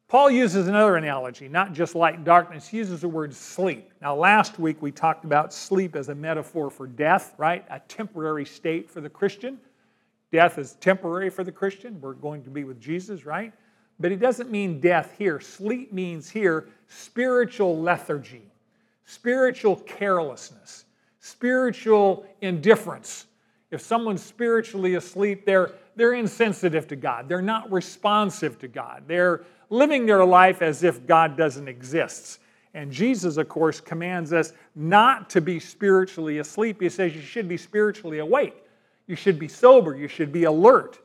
[0.07, 2.67] Paul uses another analogy, not just light darkness.
[2.67, 3.91] He uses the word sleep.
[4.01, 7.63] Now, last week we talked about sleep as a metaphor for death, right?
[7.69, 9.59] A temporary state for the Christian.
[10.31, 12.01] Death is temporary for the Christian.
[12.01, 13.53] We're going to be with Jesus, right?
[13.99, 15.39] But it doesn't mean death here.
[15.39, 18.49] Sleep means here spiritual lethargy,
[19.05, 20.85] spiritual carelessness,
[21.19, 23.27] spiritual indifference.
[23.69, 27.27] If someone's spiritually asleep, they're, they're insensitive to God.
[27.27, 29.03] They're not responsive to God.
[29.07, 32.39] They're living their life as if God doesn't exist.
[32.73, 36.81] And Jesus, of course, commands us not to be spiritually asleep.
[36.81, 38.63] He says you should be spiritually awake.
[39.07, 39.95] You should be sober.
[39.95, 40.99] You should be alert.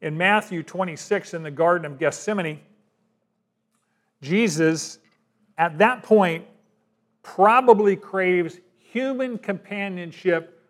[0.00, 2.58] In Matthew 26, in the Garden of Gethsemane,
[4.22, 4.98] Jesus,
[5.58, 6.44] at that point,
[7.22, 10.61] probably craves human companionship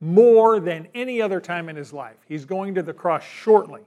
[0.00, 2.16] more than any other time in his life.
[2.26, 3.82] He's going to the cross shortly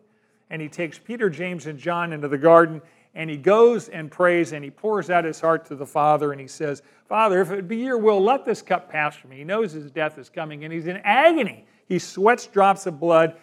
[0.51, 2.81] and he takes Peter, James, and John into the garden,
[3.15, 6.41] and he goes and prays, and he pours out his heart to the Father, and
[6.41, 9.37] he says, Father, if it be your will, let this cup pass from me.
[9.37, 11.65] He knows his death is coming, and he's in agony.
[11.87, 13.37] He sweats drops of blood.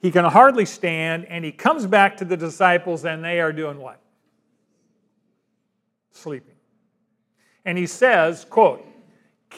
[0.00, 3.78] He can hardly stand, and he comes back to the disciples, and they are doing
[3.78, 4.00] what?
[6.12, 6.54] Sleeping.
[7.66, 8.86] And he says, quote,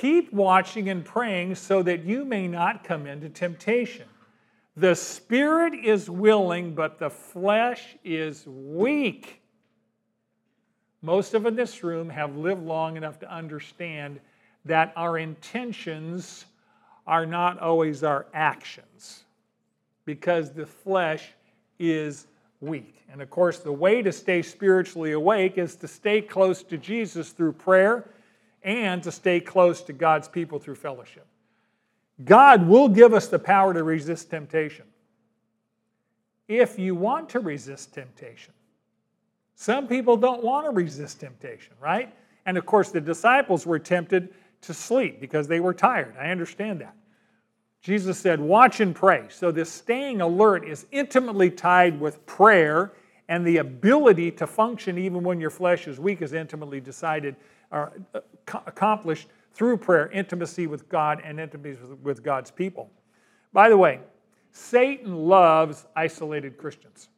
[0.01, 4.07] Keep watching and praying so that you may not come into temptation.
[4.77, 9.41] The spirit is willing, but the flesh is weak.
[11.01, 14.19] Most of us in this room have lived long enough to understand
[14.65, 16.47] that our intentions
[17.07, 19.25] are not always our actions
[20.07, 21.29] because the flesh
[21.79, 22.27] is
[22.61, 23.05] weak.
[23.13, 27.31] And of course, the way to stay spiritually awake is to stay close to Jesus
[27.31, 28.11] through prayer
[28.65, 31.27] and to stay close to God's people through fellowship.
[32.25, 34.87] God will give us the power to resist temptation
[36.49, 38.53] if you want to resist temptation.
[39.55, 42.13] Some people don't want to resist temptation, right?
[42.47, 46.15] And of course, the disciples were tempted to sleep because they were tired.
[46.19, 46.95] I understand that.
[47.81, 49.27] Jesus said, Watch and pray.
[49.29, 52.93] So, this staying alert is intimately tied with prayer,
[53.29, 57.37] and the ability to function even when your flesh is weak is intimately decided
[57.75, 58.21] or uh,
[58.67, 62.91] accomplished through prayer, intimacy with God, and intimacy with God's people.
[63.53, 64.01] By the way,
[64.53, 67.09] Satan loves isolated Christians.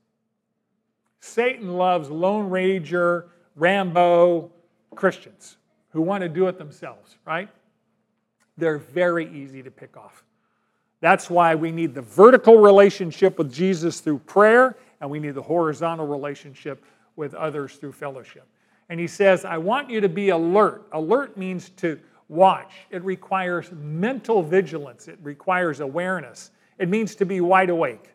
[1.21, 4.51] Satan loves Lone Ranger, Rambo
[4.95, 5.57] Christians
[5.97, 7.49] who want to do it themselves, right?
[8.59, 10.25] They're very easy to pick off.
[11.01, 15.43] That's why we need the vertical relationship with Jesus through prayer, and we need the
[15.43, 16.85] horizontal relationship
[17.17, 18.47] with others through fellowship.
[18.89, 20.87] And he says, I want you to be alert.
[20.93, 27.41] Alert means to watch, it requires mental vigilance, it requires awareness, it means to be
[27.41, 28.13] wide awake.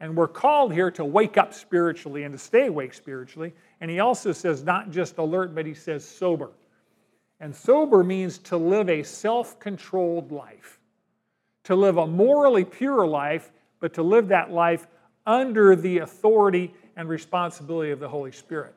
[0.00, 3.52] And we're called here to wake up spiritually and to stay awake spiritually.
[3.80, 6.50] And he also says not just alert, but he says sober.
[7.38, 10.78] And sober means to live a self controlled life,
[11.64, 14.86] to live a morally pure life, but to live that life
[15.26, 18.74] under the authority and responsibility of the Holy Spirit.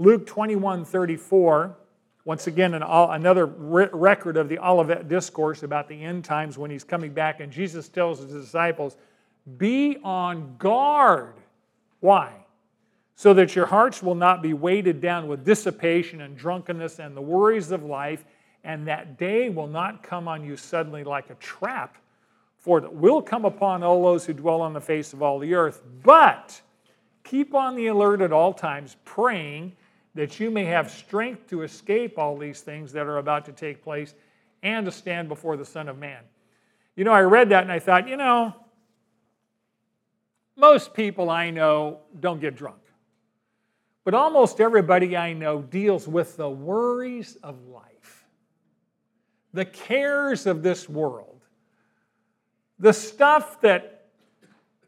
[0.00, 1.76] Luke 21 34
[2.24, 6.84] once again, an, another record of the Olivet Discourse about the end times when he's
[6.84, 8.96] coming back, and Jesus tells his disciples,
[9.56, 11.34] Be on guard.
[12.00, 12.32] Why?
[13.14, 17.22] So that your hearts will not be weighted down with dissipation and drunkenness and the
[17.22, 18.24] worries of life,
[18.64, 21.96] and that day will not come on you suddenly like a trap,
[22.58, 25.54] for it will come upon all those who dwell on the face of all the
[25.54, 25.82] earth.
[26.02, 26.60] But
[27.24, 29.72] keep on the alert at all times, praying
[30.20, 33.82] that you may have strength to escape all these things that are about to take
[33.82, 34.14] place
[34.62, 36.20] and to stand before the Son of Man.
[36.94, 38.54] You know, I read that and I thought, you know,
[40.56, 42.82] most people I know don't get drunk.
[44.04, 48.26] But almost everybody I know deals with the worries of life,
[49.54, 51.40] the cares of this world,
[52.78, 54.08] the stuff that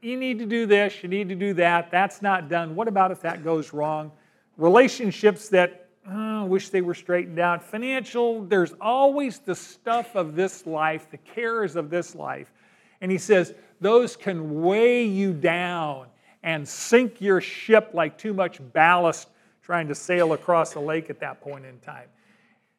[0.02, 2.74] you need to do this, you need to do that, that's not done.
[2.74, 4.12] What about if that goes wrong?
[4.56, 7.62] Relationships that oh, wish they were straightened out.
[7.62, 12.52] Financial, there's always the stuff of this life, the cares of this life.
[13.00, 16.06] And he says, those can weigh you down
[16.42, 19.28] and sink your ship like too much ballast
[19.62, 22.08] trying to sail across a lake at that point in time.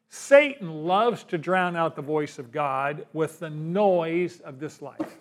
[0.10, 5.20] Satan loves to drown out the voice of God with the noise of this life.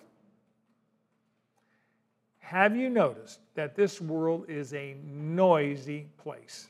[2.43, 6.67] Have you noticed that this world is a noisy place?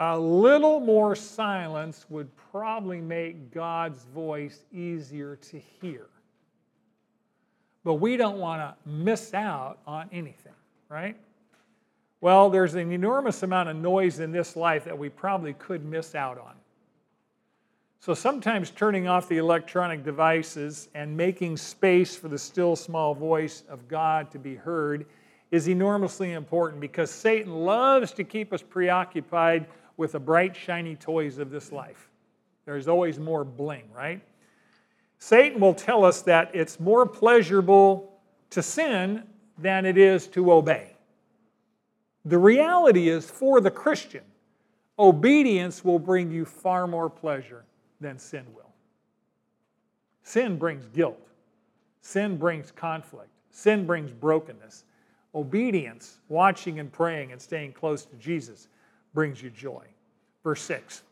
[0.00, 6.08] A little more silence would probably make God's voice easier to hear.
[7.84, 10.52] But we don't want to miss out on anything,
[10.88, 11.16] right?
[12.20, 16.16] Well, there's an enormous amount of noise in this life that we probably could miss
[16.16, 16.54] out on.
[18.02, 23.62] So sometimes turning off the electronic devices and making space for the still small voice
[23.68, 25.04] of God to be heard
[25.50, 29.66] is enormously important because Satan loves to keep us preoccupied
[29.98, 32.08] with the bright, shiny toys of this life.
[32.64, 34.22] There's always more bling, right?
[35.18, 39.24] Satan will tell us that it's more pleasurable to sin
[39.58, 40.96] than it is to obey.
[42.24, 44.24] The reality is, for the Christian,
[44.98, 47.66] obedience will bring you far more pleasure
[48.00, 48.70] than sin will.
[50.22, 51.20] Sin brings guilt,
[52.00, 54.84] sin brings conflict, sin brings brokenness.
[55.32, 58.66] Obedience, watching and praying and staying close to Jesus,
[59.14, 59.84] brings you joy.
[60.42, 61.02] Verse 6.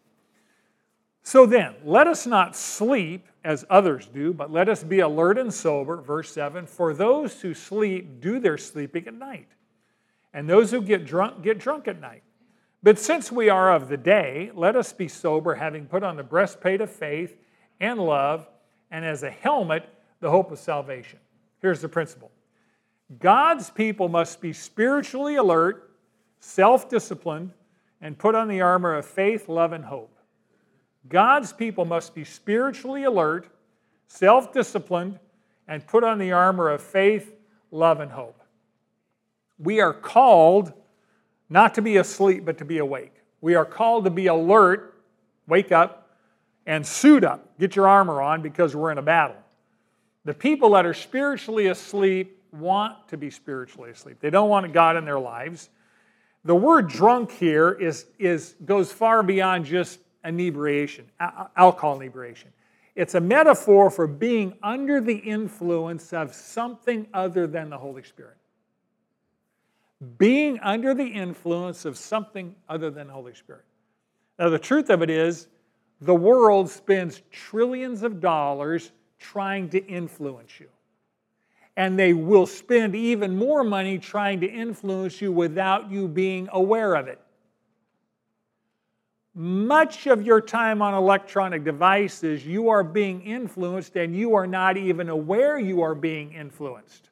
[1.22, 5.52] So then, let us not sleep as others do, but let us be alert and
[5.52, 6.00] sober.
[6.00, 9.48] Verse 7 For those who sleep do their sleeping at night,
[10.32, 12.22] and those who get drunk get drunk at night.
[12.82, 16.22] But since we are of the day, let us be sober, having put on the
[16.22, 17.36] breastplate of faith
[17.80, 18.46] and love,
[18.90, 19.88] and as a helmet,
[20.20, 21.18] the hope of salvation.
[21.60, 22.30] Here's the principle
[23.18, 25.90] God's people must be spiritually alert,
[26.40, 27.52] self disciplined,
[28.00, 30.16] and put on the armor of faith, love, and hope.
[31.08, 33.48] God's people must be spiritually alert,
[34.06, 35.18] self disciplined,
[35.66, 37.34] and put on the armor of faith,
[37.70, 38.40] love, and hope.
[39.58, 40.72] We are called
[41.50, 43.14] not to be asleep, but to be awake.
[43.40, 44.94] We are called to be alert,
[45.46, 46.10] wake up,
[46.66, 47.58] and suit up.
[47.58, 49.36] Get your armor on because we're in a battle.
[50.24, 54.18] The people that are spiritually asleep want to be spiritually asleep.
[54.20, 55.70] They don't want God in their lives.
[56.44, 61.06] The word drunk here is, is, goes far beyond just inebriation,
[61.56, 62.52] alcohol inebriation.
[62.94, 68.36] It's a metaphor for being under the influence of something other than the Holy Spirit
[70.16, 73.64] being under the influence of something other than Holy Spirit.
[74.38, 75.48] Now, the truth of it is,
[76.00, 80.68] the world spends trillions of dollars trying to influence you.
[81.76, 86.94] And they will spend even more money trying to influence you without you being aware
[86.94, 87.20] of it.
[89.34, 94.76] Much of your time on electronic devices, you are being influenced and you are not
[94.76, 97.10] even aware you are being influenced.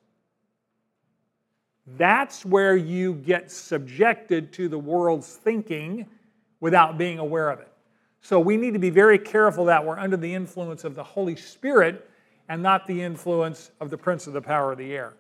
[1.87, 6.07] That's where you get subjected to the world's thinking
[6.61, 7.73] without being aware of it.
[8.21, 11.37] So we need to be very careful that we're under the influence of the Holy
[11.37, 12.11] Spirit
[12.49, 15.15] and not the influence of the prince of the power of the air.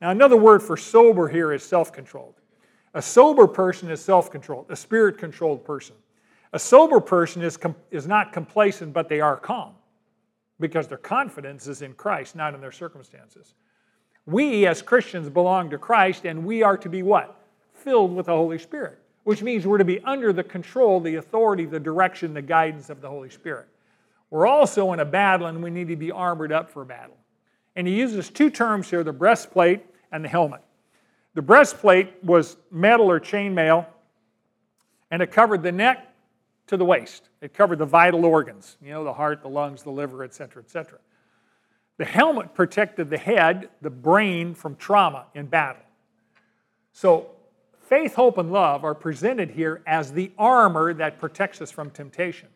[0.00, 2.34] Now, another word for sober here is self controlled.
[2.94, 5.96] A sober person is self controlled, a spirit controlled person.
[6.52, 9.74] A sober person is, com- is not complacent, but they are calm
[10.58, 13.54] because their confidence is in Christ, not in their circumstances.
[14.26, 17.36] We as Christians belong to Christ, and we are to be what?
[17.74, 21.64] Filled with the Holy Spirit, which means we're to be under the control, the authority,
[21.64, 23.68] the direction, the guidance of the Holy Spirit.
[24.30, 27.16] We're also in a battle, and we need to be armored up for battle.
[27.74, 30.62] And he uses two terms here the breastplate and the helmet.
[31.34, 33.86] The breastplate was metal or chainmail,
[35.10, 36.12] and it covered the neck
[36.66, 37.28] to the waist.
[37.40, 40.98] It covered the vital organs, you know, the heart, the lungs, the liver, etc., etc.
[42.00, 45.82] The helmet protected the head, the brain from trauma in battle.
[46.92, 47.26] So,
[47.78, 52.48] faith, hope, and love are presented here as the armor that protects us from temptation.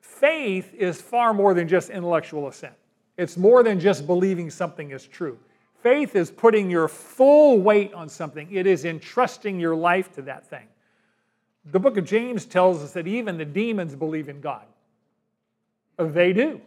[0.00, 2.74] Faith is far more than just intellectual assent,
[3.16, 5.38] it's more than just believing something is true.
[5.80, 10.44] Faith is putting your full weight on something, it is entrusting your life to that
[10.50, 10.66] thing.
[11.66, 14.64] The book of James tells us that even the demons believe in God.
[15.96, 16.60] They do.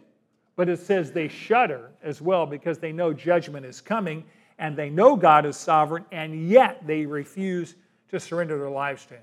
[0.58, 4.24] But it says they shudder as well because they know judgment is coming
[4.58, 7.76] and they know God is sovereign, and yet they refuse
[8.08, 9.22] to surrender their lives to Him.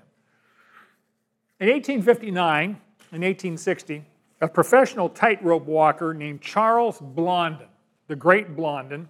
[1.60, 4.02] In 1859 and 1860,
[4.40, 7.68] a professional tightrope walker named Charles Blondin,
[8.08, 9.06] the Great Blondin,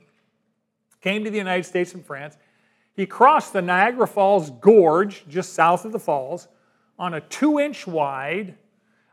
[1.01, 2.39] came to the United States and France.
[2.97, 6.49] He crossed the Niagara Falls Gorge just south of the falls
[6.99, 8.57] on a two inch wide,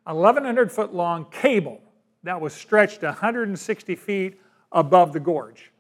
[0.06, 1.80] 1,100 foot long cable
[2.24, 4.40] that was stretched 160 feet
[4.72, 5.72] above the gorge.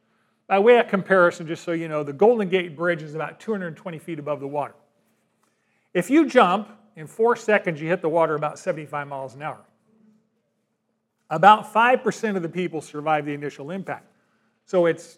[0.47, 3.97] By way of comparison, just so you know, the Golden Gate Bridge is about 220
[3.99, 4.75] feet above the water.
[5.93, 9.61] If you jump, in four seconds, you hit the water about 75 miles an hour.
[11.29, 14.05] About 5% of the people survive the initial impact.
[14.65, 15.17] So it's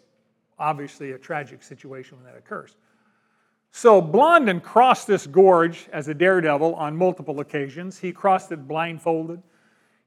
[0.58, 2.76] obviously a tragic situation when that occurs.
[3.72, 7.98] So Blondin crossed this gorge as a daredevil on multiple occasions.
[7.98, 9.42] He crossed it blindfolded.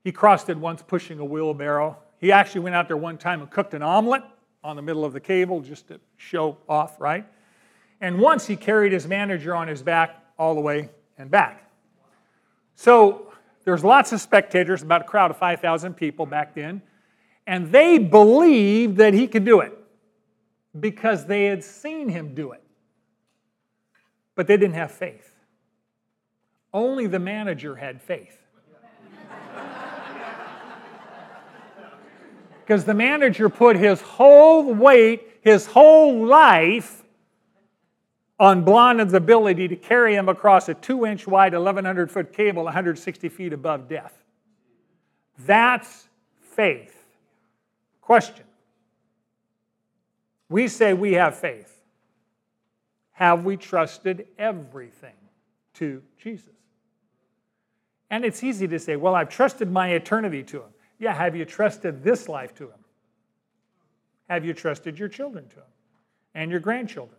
[0.04, 1.98] He crossed it once pushing a wheelbarrow.
[2.20, 4.24] He actually went out there one time and cooked an omelet
[4.64, 7.26] on the middle of the cable just to show off, right?
[8.02, 11.70] And once he carried his manager on his back all the way and back.
[12.76, 13.32] So
[13.66, 16.82] there's lots of spectators, about a crowd of 5,000 people back then,
[17.46, 19.78] and they believed that he could do it
[20.80, 22.64] because they had seen him do it.
[24.36, 25.36] But they didn't have faith.
[26.74, 28.38] Only the manager had faith.
[32.70, 37.04] Because the manager put his whole weight, his whole life
[38.40, 43.28] on Blondin's ability to carry him across a two inch wide, 1,100 foot cable, 160
[43.28, 44.16] feet above death.
[45.48, 46.08] That's
[46.42, 46.96] faith.
[48.02, 48.46] Question
[50.48, 51.82] We say we have faith.
[53.14, 55.18] Have we trusted everything
[55.74, 56.54] to Jesus?
[58.12, 60.70] And it's easy to say, well, I've trusted my eternity to him.
[61.00, 62.80] Yeah, have you trusted this life to Him?
[64.30, 65.64] Have you trusted your children to Him?
[66.36, 67.18] And your grandchildren?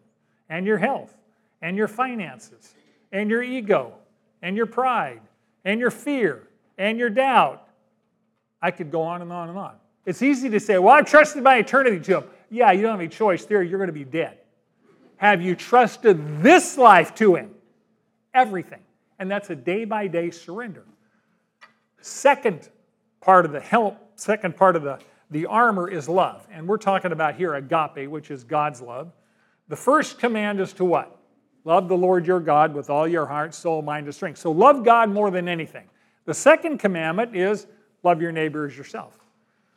[0.49, 1.16] And your health?
[1.62, 2.74] And your finances?
[3.11, 3.95] And your ego?
[4.43, 5.22] And your pride?
[5.64, 6.47] And your fear?
[6.78, 7.66] And your doubt?
[8.62, 9.74] I could go on and on and on.
[10.05, 12.24] It's easy to say, well, I've trusted my eternity to Him.
[12.51, 13.62] Yeah, you don't have any choice there.
[13.62, 14.39] You're going to be dead.
[15.16, 17.51] Have you trusted this life to Him?
[18.35, 18.81] Everything.
[19.18, 20.85] And that's a day by day surrender.
[22.01, 22.68] Second
[23.21, 24.99] part of the help, second part of the,
[25.31, 26.47] the armor is love.
[26.51, 29.12] And we're talking about here agape, which is God's love.
[29.68, 31.16] The first command is to what?
[31.64, 34.39] Love the Lord your God with all your heart, soul, mind, and strength.
[34.39, 35.89] So love God more than anything.
[36.25, 37.66] The second commandment is
[38.03, 39.18] love your neighbor as yourself.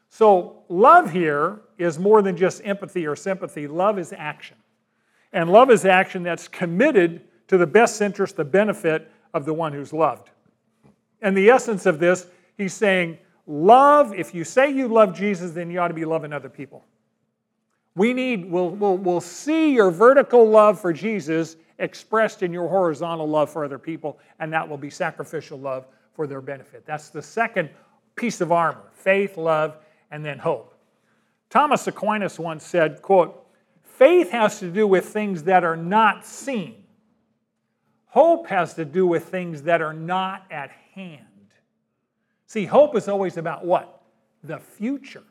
[0.10, 3.68] So love here is more than just empathy or sympathy.
[3.68, 4.58] Love is action.
[5.34, 9.74] And love is action that's committed to the best interest, the benefit of the one
[9.74, 10.30] who's loved.
[11.22, 12.28] And the essence of this,
[12.58, 13.18] he's saying,
[13.48, 16.84] love, if you say you love Jesus, then you ought to be loving other people.
[17.96, 23.28] We need, we'll, we'll, we'll see your vertical love for Jesus expressed in your horizontal
[23.28, 26.86] love for other people, and that will be sacrificial love for their benefit.
[26.86, 27.70] That's the second
[28.16, 29.78] piece of armor faith, love,
[30.12, 30.74] and then hope.
[31.50, 33.46] Thomas Aquinas once said, quote,
[33.84, 36.84] faith has to do with things that are not seen.
[38.08, 41.26] Hope has to do with things that are not at hand.
[42.48, 44.02] See, hope is always about what?
[44.44, 45.24] The future.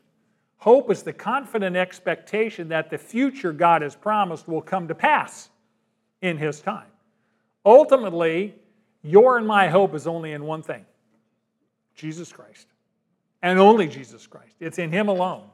[0.57, 5.49] Hope is the confident expectation that the future God has promised will come to pass
[6.21, 6.87] in His time.
[7.65, 8.55] Ultimately,
[9.01, 10.85] your and my hope is only in one thing
[11.95, 12.67] Jesus Christ.
[13.41, 14.55] And only Jesus Christ.
[14.61, 15.49] It's in Him alone.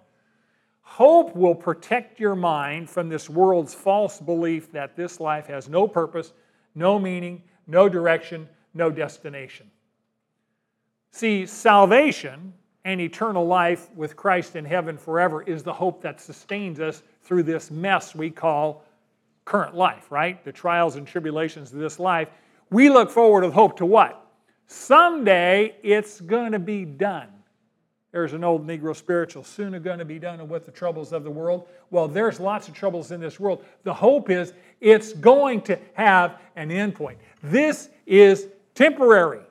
[0.82, 5.88] Hope will protect your mind from this world's false belief that this life has no
[5.88, 6.34] purpose,
[6.76, 9.70] no meaning, no direction, no destination.
[11.12, 12.54] See, salvation
[12.86, 17.44] and eternal life with Christ in heaven forever is the hope that sustains us through
[17.44, 18.84] this mess we call
[19.46, 20.44] current life, right?
[20.44, 22.30] The trials and tribulations of this life.
[22.70, 24.26] We look forward with hope to what?
[24.68, 27.28] Someday it's going to be done.
[28.12, 31.30] There's an old Negro spiritual, soon going to be done with the troubles of the
[31.30, 31.68] world.
[31.92, 33.64] Well, there's lots of troubles in this world.
[33.84, 37.20] The hope is it's going to have an end point.
[37.44, 39.42] This is temporary.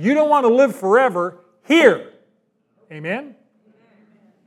[0.00, 2.12] You don't want to live forever here.
[2.90, 3.36] Amen?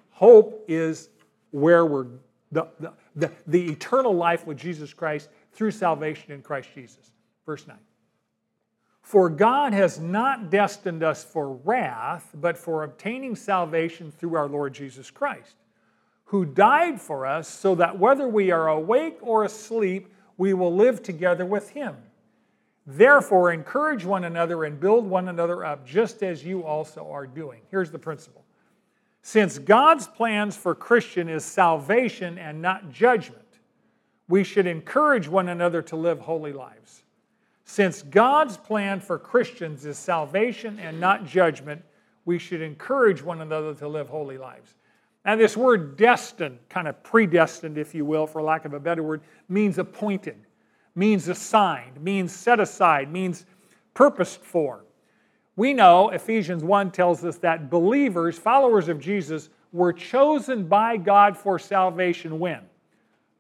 [0.10, 1.10] Hope is
[1.52, 2.08] where we're,
[2.52, 7.12] the, the, the, the eternal life with Jesus Christ through salvation in Christ Jesus.
[7.46, 7.78] Verse 9.
[9.04, 14.74] For God has not destined us for wrath, but for obtaining salvation through our Lord
[14.74, 15.56] Jesus Christ,
[16.26, 21.04] who died for us so that whether we are awake or asleep, we will live
[21.04, 21.96] together with him.
[22.86, 27.62] Therefore, encourage one another and build one another up, just as you also are doing.
[27.72, 28.44] Here's the principle.
[29.22, 33.40] Since God's plans for Christian is salvation and not judgment,
[34.28, 37.04] we should encourage one another to live holy lives.
[37.64, 41.82] Since God's plan for Christians is salvation and not judgment,
[42.26, 44.76] we should encourage one another to live holy lives.
[45.26, 49.04] Now, this word destined, kind of predestined, if you will, for lack of a better
[49.04, 50.36] word, means appointed,
[50.96, 53.46] means assigned, means set aside, means
[53.94, 54.84] purposed for.
[55.56, 61.38] We know Ephesians 1 tells us that believers, followers of Jesus, were chosen by God
[61.38, 62.62] for salvation when?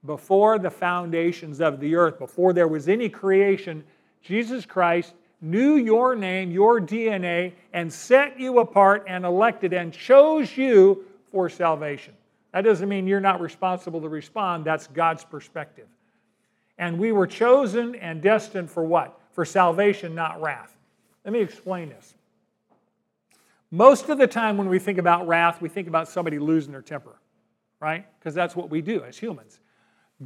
[0.05, 3.83] Before the foundations of the earth, before there was any creation,
[4.21, 10.55] Jesus Christ knew your name, your DNA, and set you apart and elected and chose
[10.57, 12.13] you for salvation.
[12.51, 15.87] That doesn't mean you're not responsible to respond, that's God's perspective.
[16.77, 19.19] And we were chosen and destined for what?
[19.31, 20.75] For salvation, not wrath.
[21.23, 22.15] Let me explain this.
[23.71, 26.81] Most of the time when we think about wrath, we think about somebody losing their
[26.81, 27.15] temper,
[27.79, 28.05] right?
[28.19, 29.59] Because that's what we do as humans.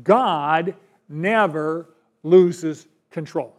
[0.03, 0.75] God
[1.07, 1.87] never
[2.23, 3.55] loses control.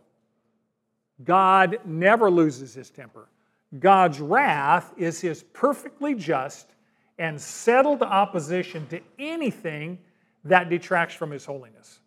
[1.24, 3.28] God never loses his temper.
[3.78, 6.74] God's wrath is his perfectly just
[7.18, 9.98] and settled opposition to anything
[10.44, 12.00] that detracts from his holiness.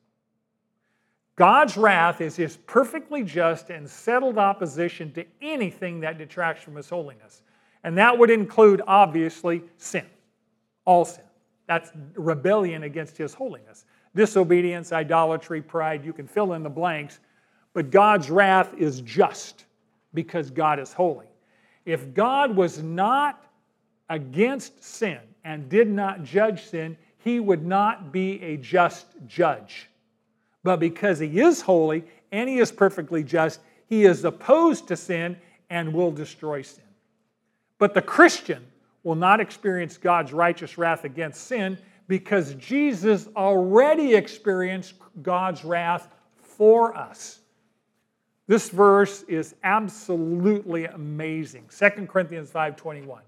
[1.36, 6.90] God's wrath is his perfectly just and settled opposition to anything that detracts from his
[6.90, 7.42] holiness.
[7.84, 10.06] And that would include, obviously, sin,
[10.86, 11.24] all sin.
[11.68, 13.86] That's rebellion against his holiness.
[14.14, 17.20] Disobedience, idolatry, pride, you can fill in the blanks.
[17.74, 19.66] But God's wrath is just
[20.14, 21.28] because God is holy.
[21.86, 23.46] If God was not
[24.10, 29.88] against sin and did not judge sin, he would not be a just judge.
[30.64, 35.38] But because he is holy and he is perfectly just, he is opposed to sin
[35.70, 36.84] and will destroy sin.
[37.78, 38.66] But the Christian
[39.04, 46.96] will not experience God's righteous wrath against sin because Jesus already experienced God's wrath for
[46.96, 47.40] us.
[48.48, 51.70] This verse is absolutely amazing.
[51.70, 53.22] 2 Corinthians 5:21.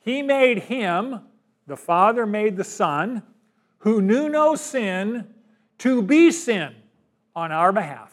[0.00, 1.20] He made him,
[1.66, 3.22] the Father made the Son,
[3.78, 5.34] who knew no sin,
[5.78, 6.74] to be sin
[7.34, 8.12] on our behalf,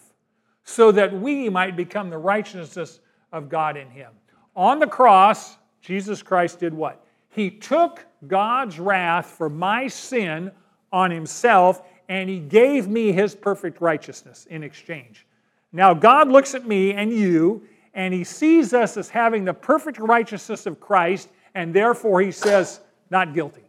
[0.64, 3.00] so that we might become the righteousness
[3.32, 4.12] of God in him.
[4.56, 7.04] On the cross, Jesus Christ did what?
[7.30, 10.52] He took God's wrath for my sin
[10.92, 15.26] on himself and he gave me his perfect righteousness in exchange.
[15.72, 19.98] Now, God looks at me and you, and he sees us as having the perfect
[20.00, 23.64] righteousness of Christ, and therefore he says, not guilty.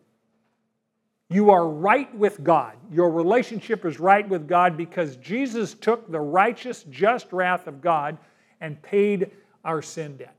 [1.30, 2.74] You are right with God.
[2.90, 8.18] Your relationship is right with God because Jesus took the righteous, just wrath of God
[8.60, 9.30] and paid
[9.64, 10.36] our sin debt.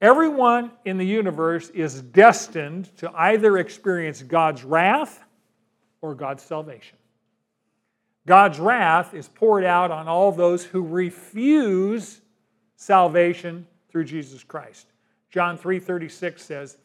[0.00, 5.24] Everyone in the universe is destined to either experience God's wrath
[6.00, 6.96] or God's salvation.
[8.26, 12.20] God's wrath is poured out on all those who refuse
[12.76, 14.92] salvation through Jesus Christ.
[15.30, 16.78] John 3:36 says,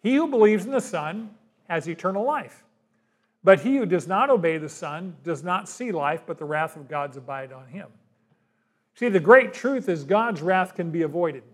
[0.00, 1.36] "He who believes in the Son
[1.68, 2.64] has eternal life.
[3.44, 6.76] But he who does not obey the Son does not see life, but the wrath
[6.76, 7.88] of God's abide on him."
[8.94, 11.44] See, the great truth is God's wrath can be avoided.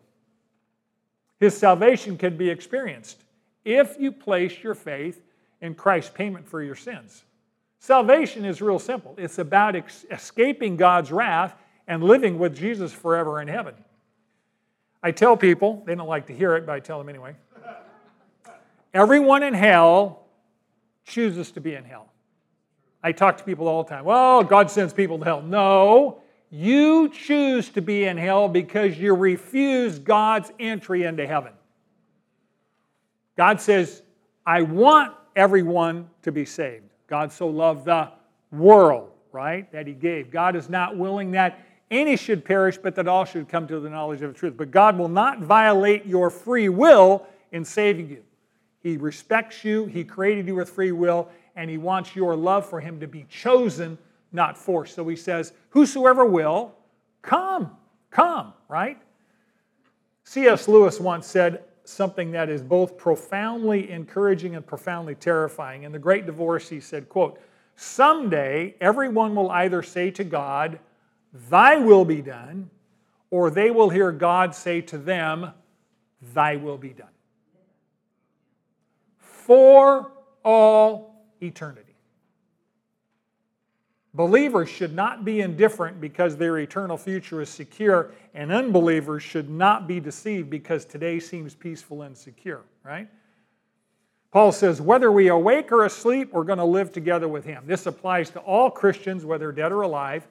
[1.39, 3.23] His salvation can be experienced
[3.65, 5.23] if you place your faith
[5.61, 7.25] in Christ's payment for your sins.
[7.81, 9.15] Salvation is real simple.
[9.19, 11.55] It's about ex- escaping God's wrath
[11.87, 13.75] and living with Jesus forever in heaven.
[15.03, 17.35] I tell people, they don't like to hear it, but I tell them anyway.
[18.95, 20.27] Everyone in hell
[21.05, 22.13] chooses to be in hell.
[23.03, 24.05] I talk to people all the time.
[24.05, 25.43] Well, God sends people to hell.
[25.43, 31.53] No, you choose to be in hell because you refuse God's entry into heaven.
[33.37, 34.03] God says,
[34.47, 36.85] I want everyone to be saved.
[37.09, 38.11] God so loved the
[38.53, 40.31] world, right, that He gave.
[40.31, 41.59] God is not willing that
[41.91, 44.55] any should perish, but that all should come to the knowledge of the truth.
[44.57, 48.23] But God will not violate your free will in saving you.
[48.85, 52.79] He respects you, He created you with free will, and He wants your love for
[52.79, 53.99] Him to be chosen,
[54.31, 54.95] not forced.
[54.95, 56.73] So He says, Whosoever will,
[57.23, 57.73] come,
[58.11, 58.99] come, right?
[60.23, 60.69] C.S.
[60.69, 65.83] Lewis once said, something that is both profoundly encouraging and profoundly terrifying.
[65.83, 67.39] In The Great Divorce, he said, quote,
[67.77, 70.79] Someday everyone will either say to God,
[71.51, 72.71] Thy will be done,
[73.31, 75.53] or they will hear God say to them,
[76.33, 77.09] Thy will be done.
[79.47, 80.11] For
[80.43, 81.95] all eternity.
[84.15, 89.87] Believers should not be indifferent because their eternal future is secure, and unbelievers should not
[89.87, 93.07] be deceived because today seems peaceful and secure, right?
[94.31, 97.65] Paul says, whether we awake or asleep, we're going to live together with him.
[97.67, 100.27] This applies to all Christians, whether dead or alive.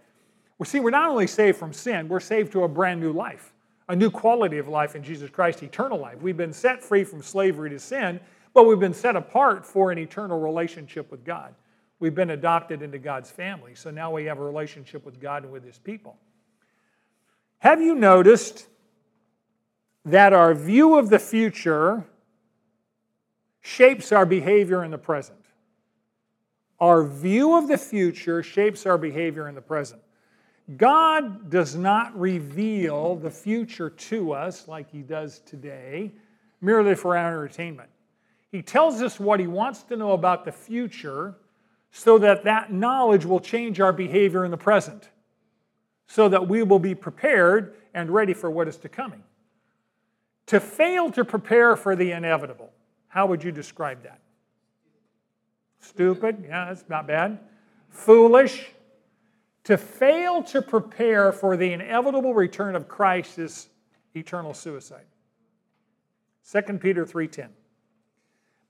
[0.58, 3.54] We see, we're not only saved from sin, we're saved to a brand new life,
[3.90, 6.20] a new quality of life in Jesus Christ, eternal life.
[6.20, 8.20] We've been set free from slavery to sin,
[8.54, 11.56] but we've been set apart for an eternal relationship with God.
[12.00, 15.52] We've been adopted into God's family, so now we have a relationship with God and
[15.52, 16.18] with His people.
[17.60, 18.68] Have you noticed
[20.06, 22.06] that our view of the future
[23.62, 25.40] shapes our behavior in the present?
[26.80, 30.02] Our view of the future shapes our behavior in the present.
[30.76, 36.12] God does not reveal the future to us like He does today,
[36.60, 37.90] merely for our entertainment.
[38.54, 41.34] He tells us what He wants to know about the future
[41.90, 45.10] so that that knowledge will change our behavior in the present,
[46.06, 49.24] so that we will be prepared and ready for what is to coming.
[50.48, 52.72] To fail to prepare for the inevitable,
[53.08, 54.20] how would you describe that?
[55.80, 57.40] Stupid, yeah, that's not bad.
[57.90, 58.68] Foolish.
[59.64, 63.70] To fail to prepare for the inevitable return of Christ is
[64.16, 65.06] eternal suicide.
[66.44, 67.50] 2 Peter 3:10.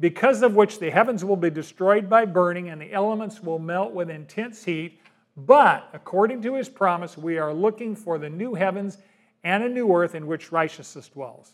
[0.00, 3.92] because of which the heavens will be destroyed by burning, and the elements will melt
[3.92, 5.00] with intense heat?
[5.36, 8.98] But according to his promise, we are looking for the new heavens
[9.44, 11.52] and a new earth in which righteousness dwells.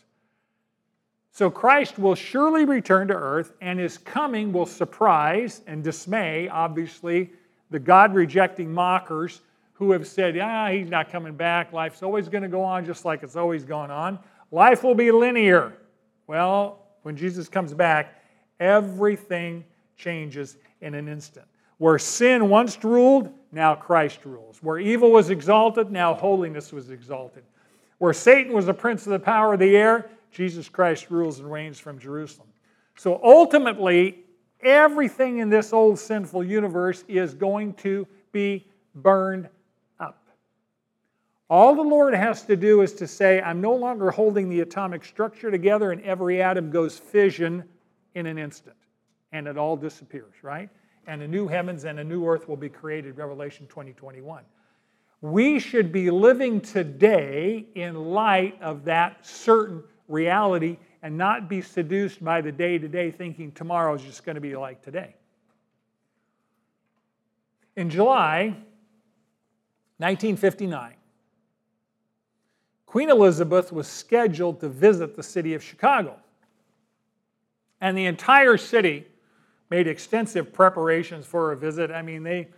[1.31, 7.31] So Christ will surely return to earth, and his coming will surprise and dismay, obviously,
[7.69, 9.41] the God rejecting mockers
[9.73, 11.71] who have said, Yeah, he's not coming back.
[11.71, 14.19] Life's always going to go on just like it's always gone on.
[14.51, 15.73] Life will be linear.
[16.27, 18.18] Well, when Jesus comes back,
[18.59, 19.63] everything
[19.97, 21.45] changes in an instant.
[21.77, 24.61] Where sin once ruled, now Christ rules.
[24.61, 27.43] Where evil was exalted, now holiness was exalted.
[27.99, 31.51] Where Satan was the prince of the power of the air, Jesus Christ rules and
[31.51, 32.47] reigns from Jerusalem.
[32.95, 34.19] So ultimately,
[34.61, 39.47] everything in this old sinful universe is going to be burned
[39.99, 40.21] up.
[41.49, 45.05] All the Lord has to do is to say, I'm no longer holding the atomic
[45.05, 47.63] structure together, and every atom goes fission
[48.15, 48.75] in an instant,
[49.31, 50.69] and it all disappears, right?
[51.09, 54.43] and a new heavens and a new earth will be created, Revelation 2021.
[55.21, 62.23] We should be living today in light of that certain reality and not be seduced
[62.23, 65.15] by the day to day thinking tomorrow is just going to be like today.
[67.75, 68.55] In July
[69.97, 70.93] 1959,
[72.85, 76.17] Queen Elizabeth was scheduled to visit the city of Chicago.
[77.81, 79.07] And the entire city
[79.69, 81.91] made extensive preparations for a visit.
[81.91, 82.49] I mean, they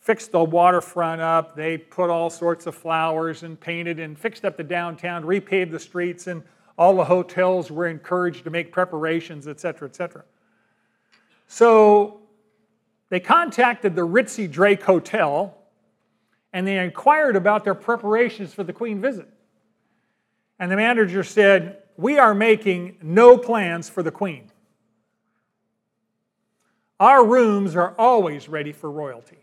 [0.00, 4.56] fixed the waterfront up, they put all sorts of flowers and painted and fixed up
[4.56, 6.42] the downtown, repaved the streets, and
[6.78, 10.24] all the hotels were encouraged to make preparations, et cetera, et cetera.
[11.48, 12.20] So
[13.08, 15.54] they contacted the Ritzy Drake Hotel
[16.52, 19.28] and they inquired about their preparations for the Queen visit.
[20.58, 24.52] And the manager said, We are making no plans for the Queen.
[27.00, 29.38] Our rooms are always ready for royalty.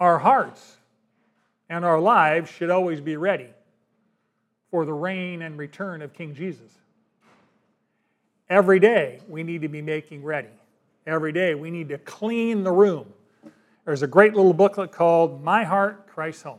[0.00, 0.78] Our hearts
[1.68, 3.50] and our lives should always be ready
[4.72, 6.72] for the reign and return of King Jesus.
[8.50, 10.48] Every day we need to be making ready.
[11.06, 13.06] Every day we need to clean the room.
[13.84, 16.58] There's a great little booklet called My Heart, Christ's Home.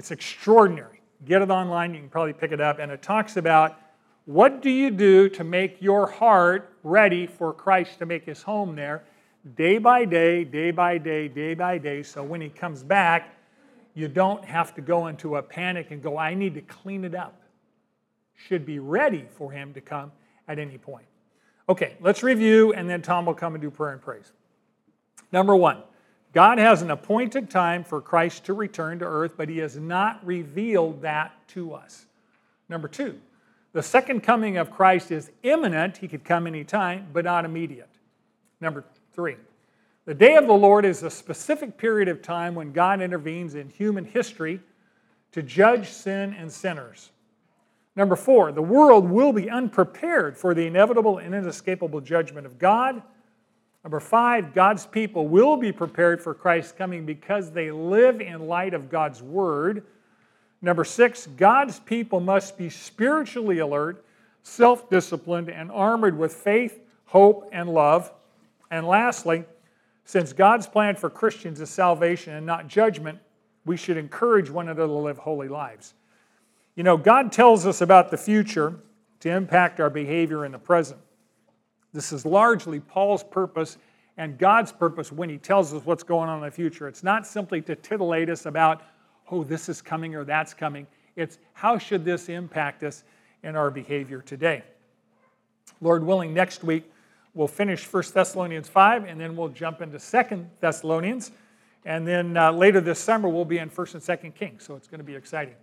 [0.00, 1.02] It's extraordinary.
[1.26, 3.76] Get it online, you can probably pick it up, and it talks about
[4.24, 8.74] what do you do to make your heart ready for Christ to make his home
[8.74, 9.04] there
[9.56, 13.34] day by day, day by day, day by day, so when he comes back,
[13.92, 17.14] you don't have to go into a panic and go, I need to clean it
[17.14, 17.38] up.
[18.48, 20.12] Should be ready for him to come
[20.48, 21.04] at any point.
[21.68, 24.32] Okay, let's review, and then Tom will come and do prayer and praise.
[25.30, 25.82] Number one,
[26.32, 30.24] God has an appointed time for Christ to return to earth, but he has not
[30.24, 32.06] revealed that to us.
[32.68, 33.18] Number two,
[33.72, 35.96] the second coming of Christ is imminent.
[35.96, 37.90] He could come anytime, but not immediate.
[38.60, 39.36] Number three,
[40.04, 43.68] the day of the Lord is a specific period of time when God intervenes in
[43.68, 44.60] human history
[45.32, 47.10] to judge sin and sinners.
[47.96, 53.02] Number four, the world will be unprepared for the inevitable and inescapable judgment of God.
[53.84, 58.74] Number five, God's people will be prepared for Christ's coming because they live in light
[58.74, 59.84] of God's word.
[60.60, 64.04] Number six, God's people must be spiritually alert,
[64.42, 68.12] self disciplined, and armored with faith, hope, and love.
[68.70, 69.44] And lastly,
[70.04, 73.18] since God's plan for Christians is salvation and not judgment,
[73.64, 75.94] we should encourage one another to live holy lives.
[76.74, 78.74] You know, God tells us about the future
[79.20, 81.00] to impact our behavior in the present.
[81.92, 83.78] This is largely Paul's purpose
[84.16, 86.88] and God's purpose when he tells us what's going on in the future.
[86.88, 88.82] It's not simply to titillate us about,
[89.30, 90.86] oh, this is coming or that's coming.
[91.16, 93.04] It's how should this impact us
[93.42, 94.62] in our behavior today?
[95.80, 96.90] Lord willing, next week
[97.34, 101.32] we'll finish 1 Thessalonians 5 and then we'll jump into 2 Thessalonians.
[101.84, 104.64] And then uh, later this summer we'll be in 1st and 2nd Kings.
[104.64, 105.54] So it's going to be exciting.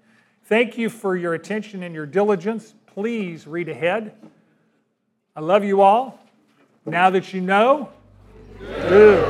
[0.46, 2.74] Thank you for your attention and your diligence.
[2.88, 4.16] Please read ahead.
[5.38, 6.20] I love you all.
[6.88, 7.90] Now that you know,
[8.90, 9.24] do.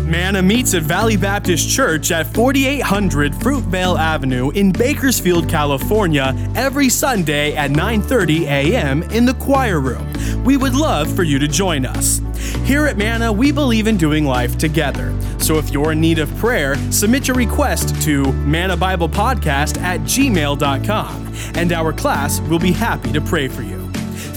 [0.00, 7.54] Manna meets at Valley Baptist Church at 4800 Fruitvale Avenue in Bakersfield, California, every Sunday
[7.54, 9.04] at 9:30 a.m.
[9.04, 10.12] in the choir room.
[10.42, 12.20] We would love for you to join us.
[12.64, 15.14] Here at Manna, we believe in doing life together.
[15.38, 20.00] So if you're in need of prayer, submit your request to Manna Bible Podcast at
[20.00, 23.79] gmail.com, and our class will be happy to pray for you.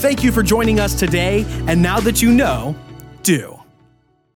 [0.03, 2.75] Thank you for joining us today, and now that you know,
[3.23, 3.62] do.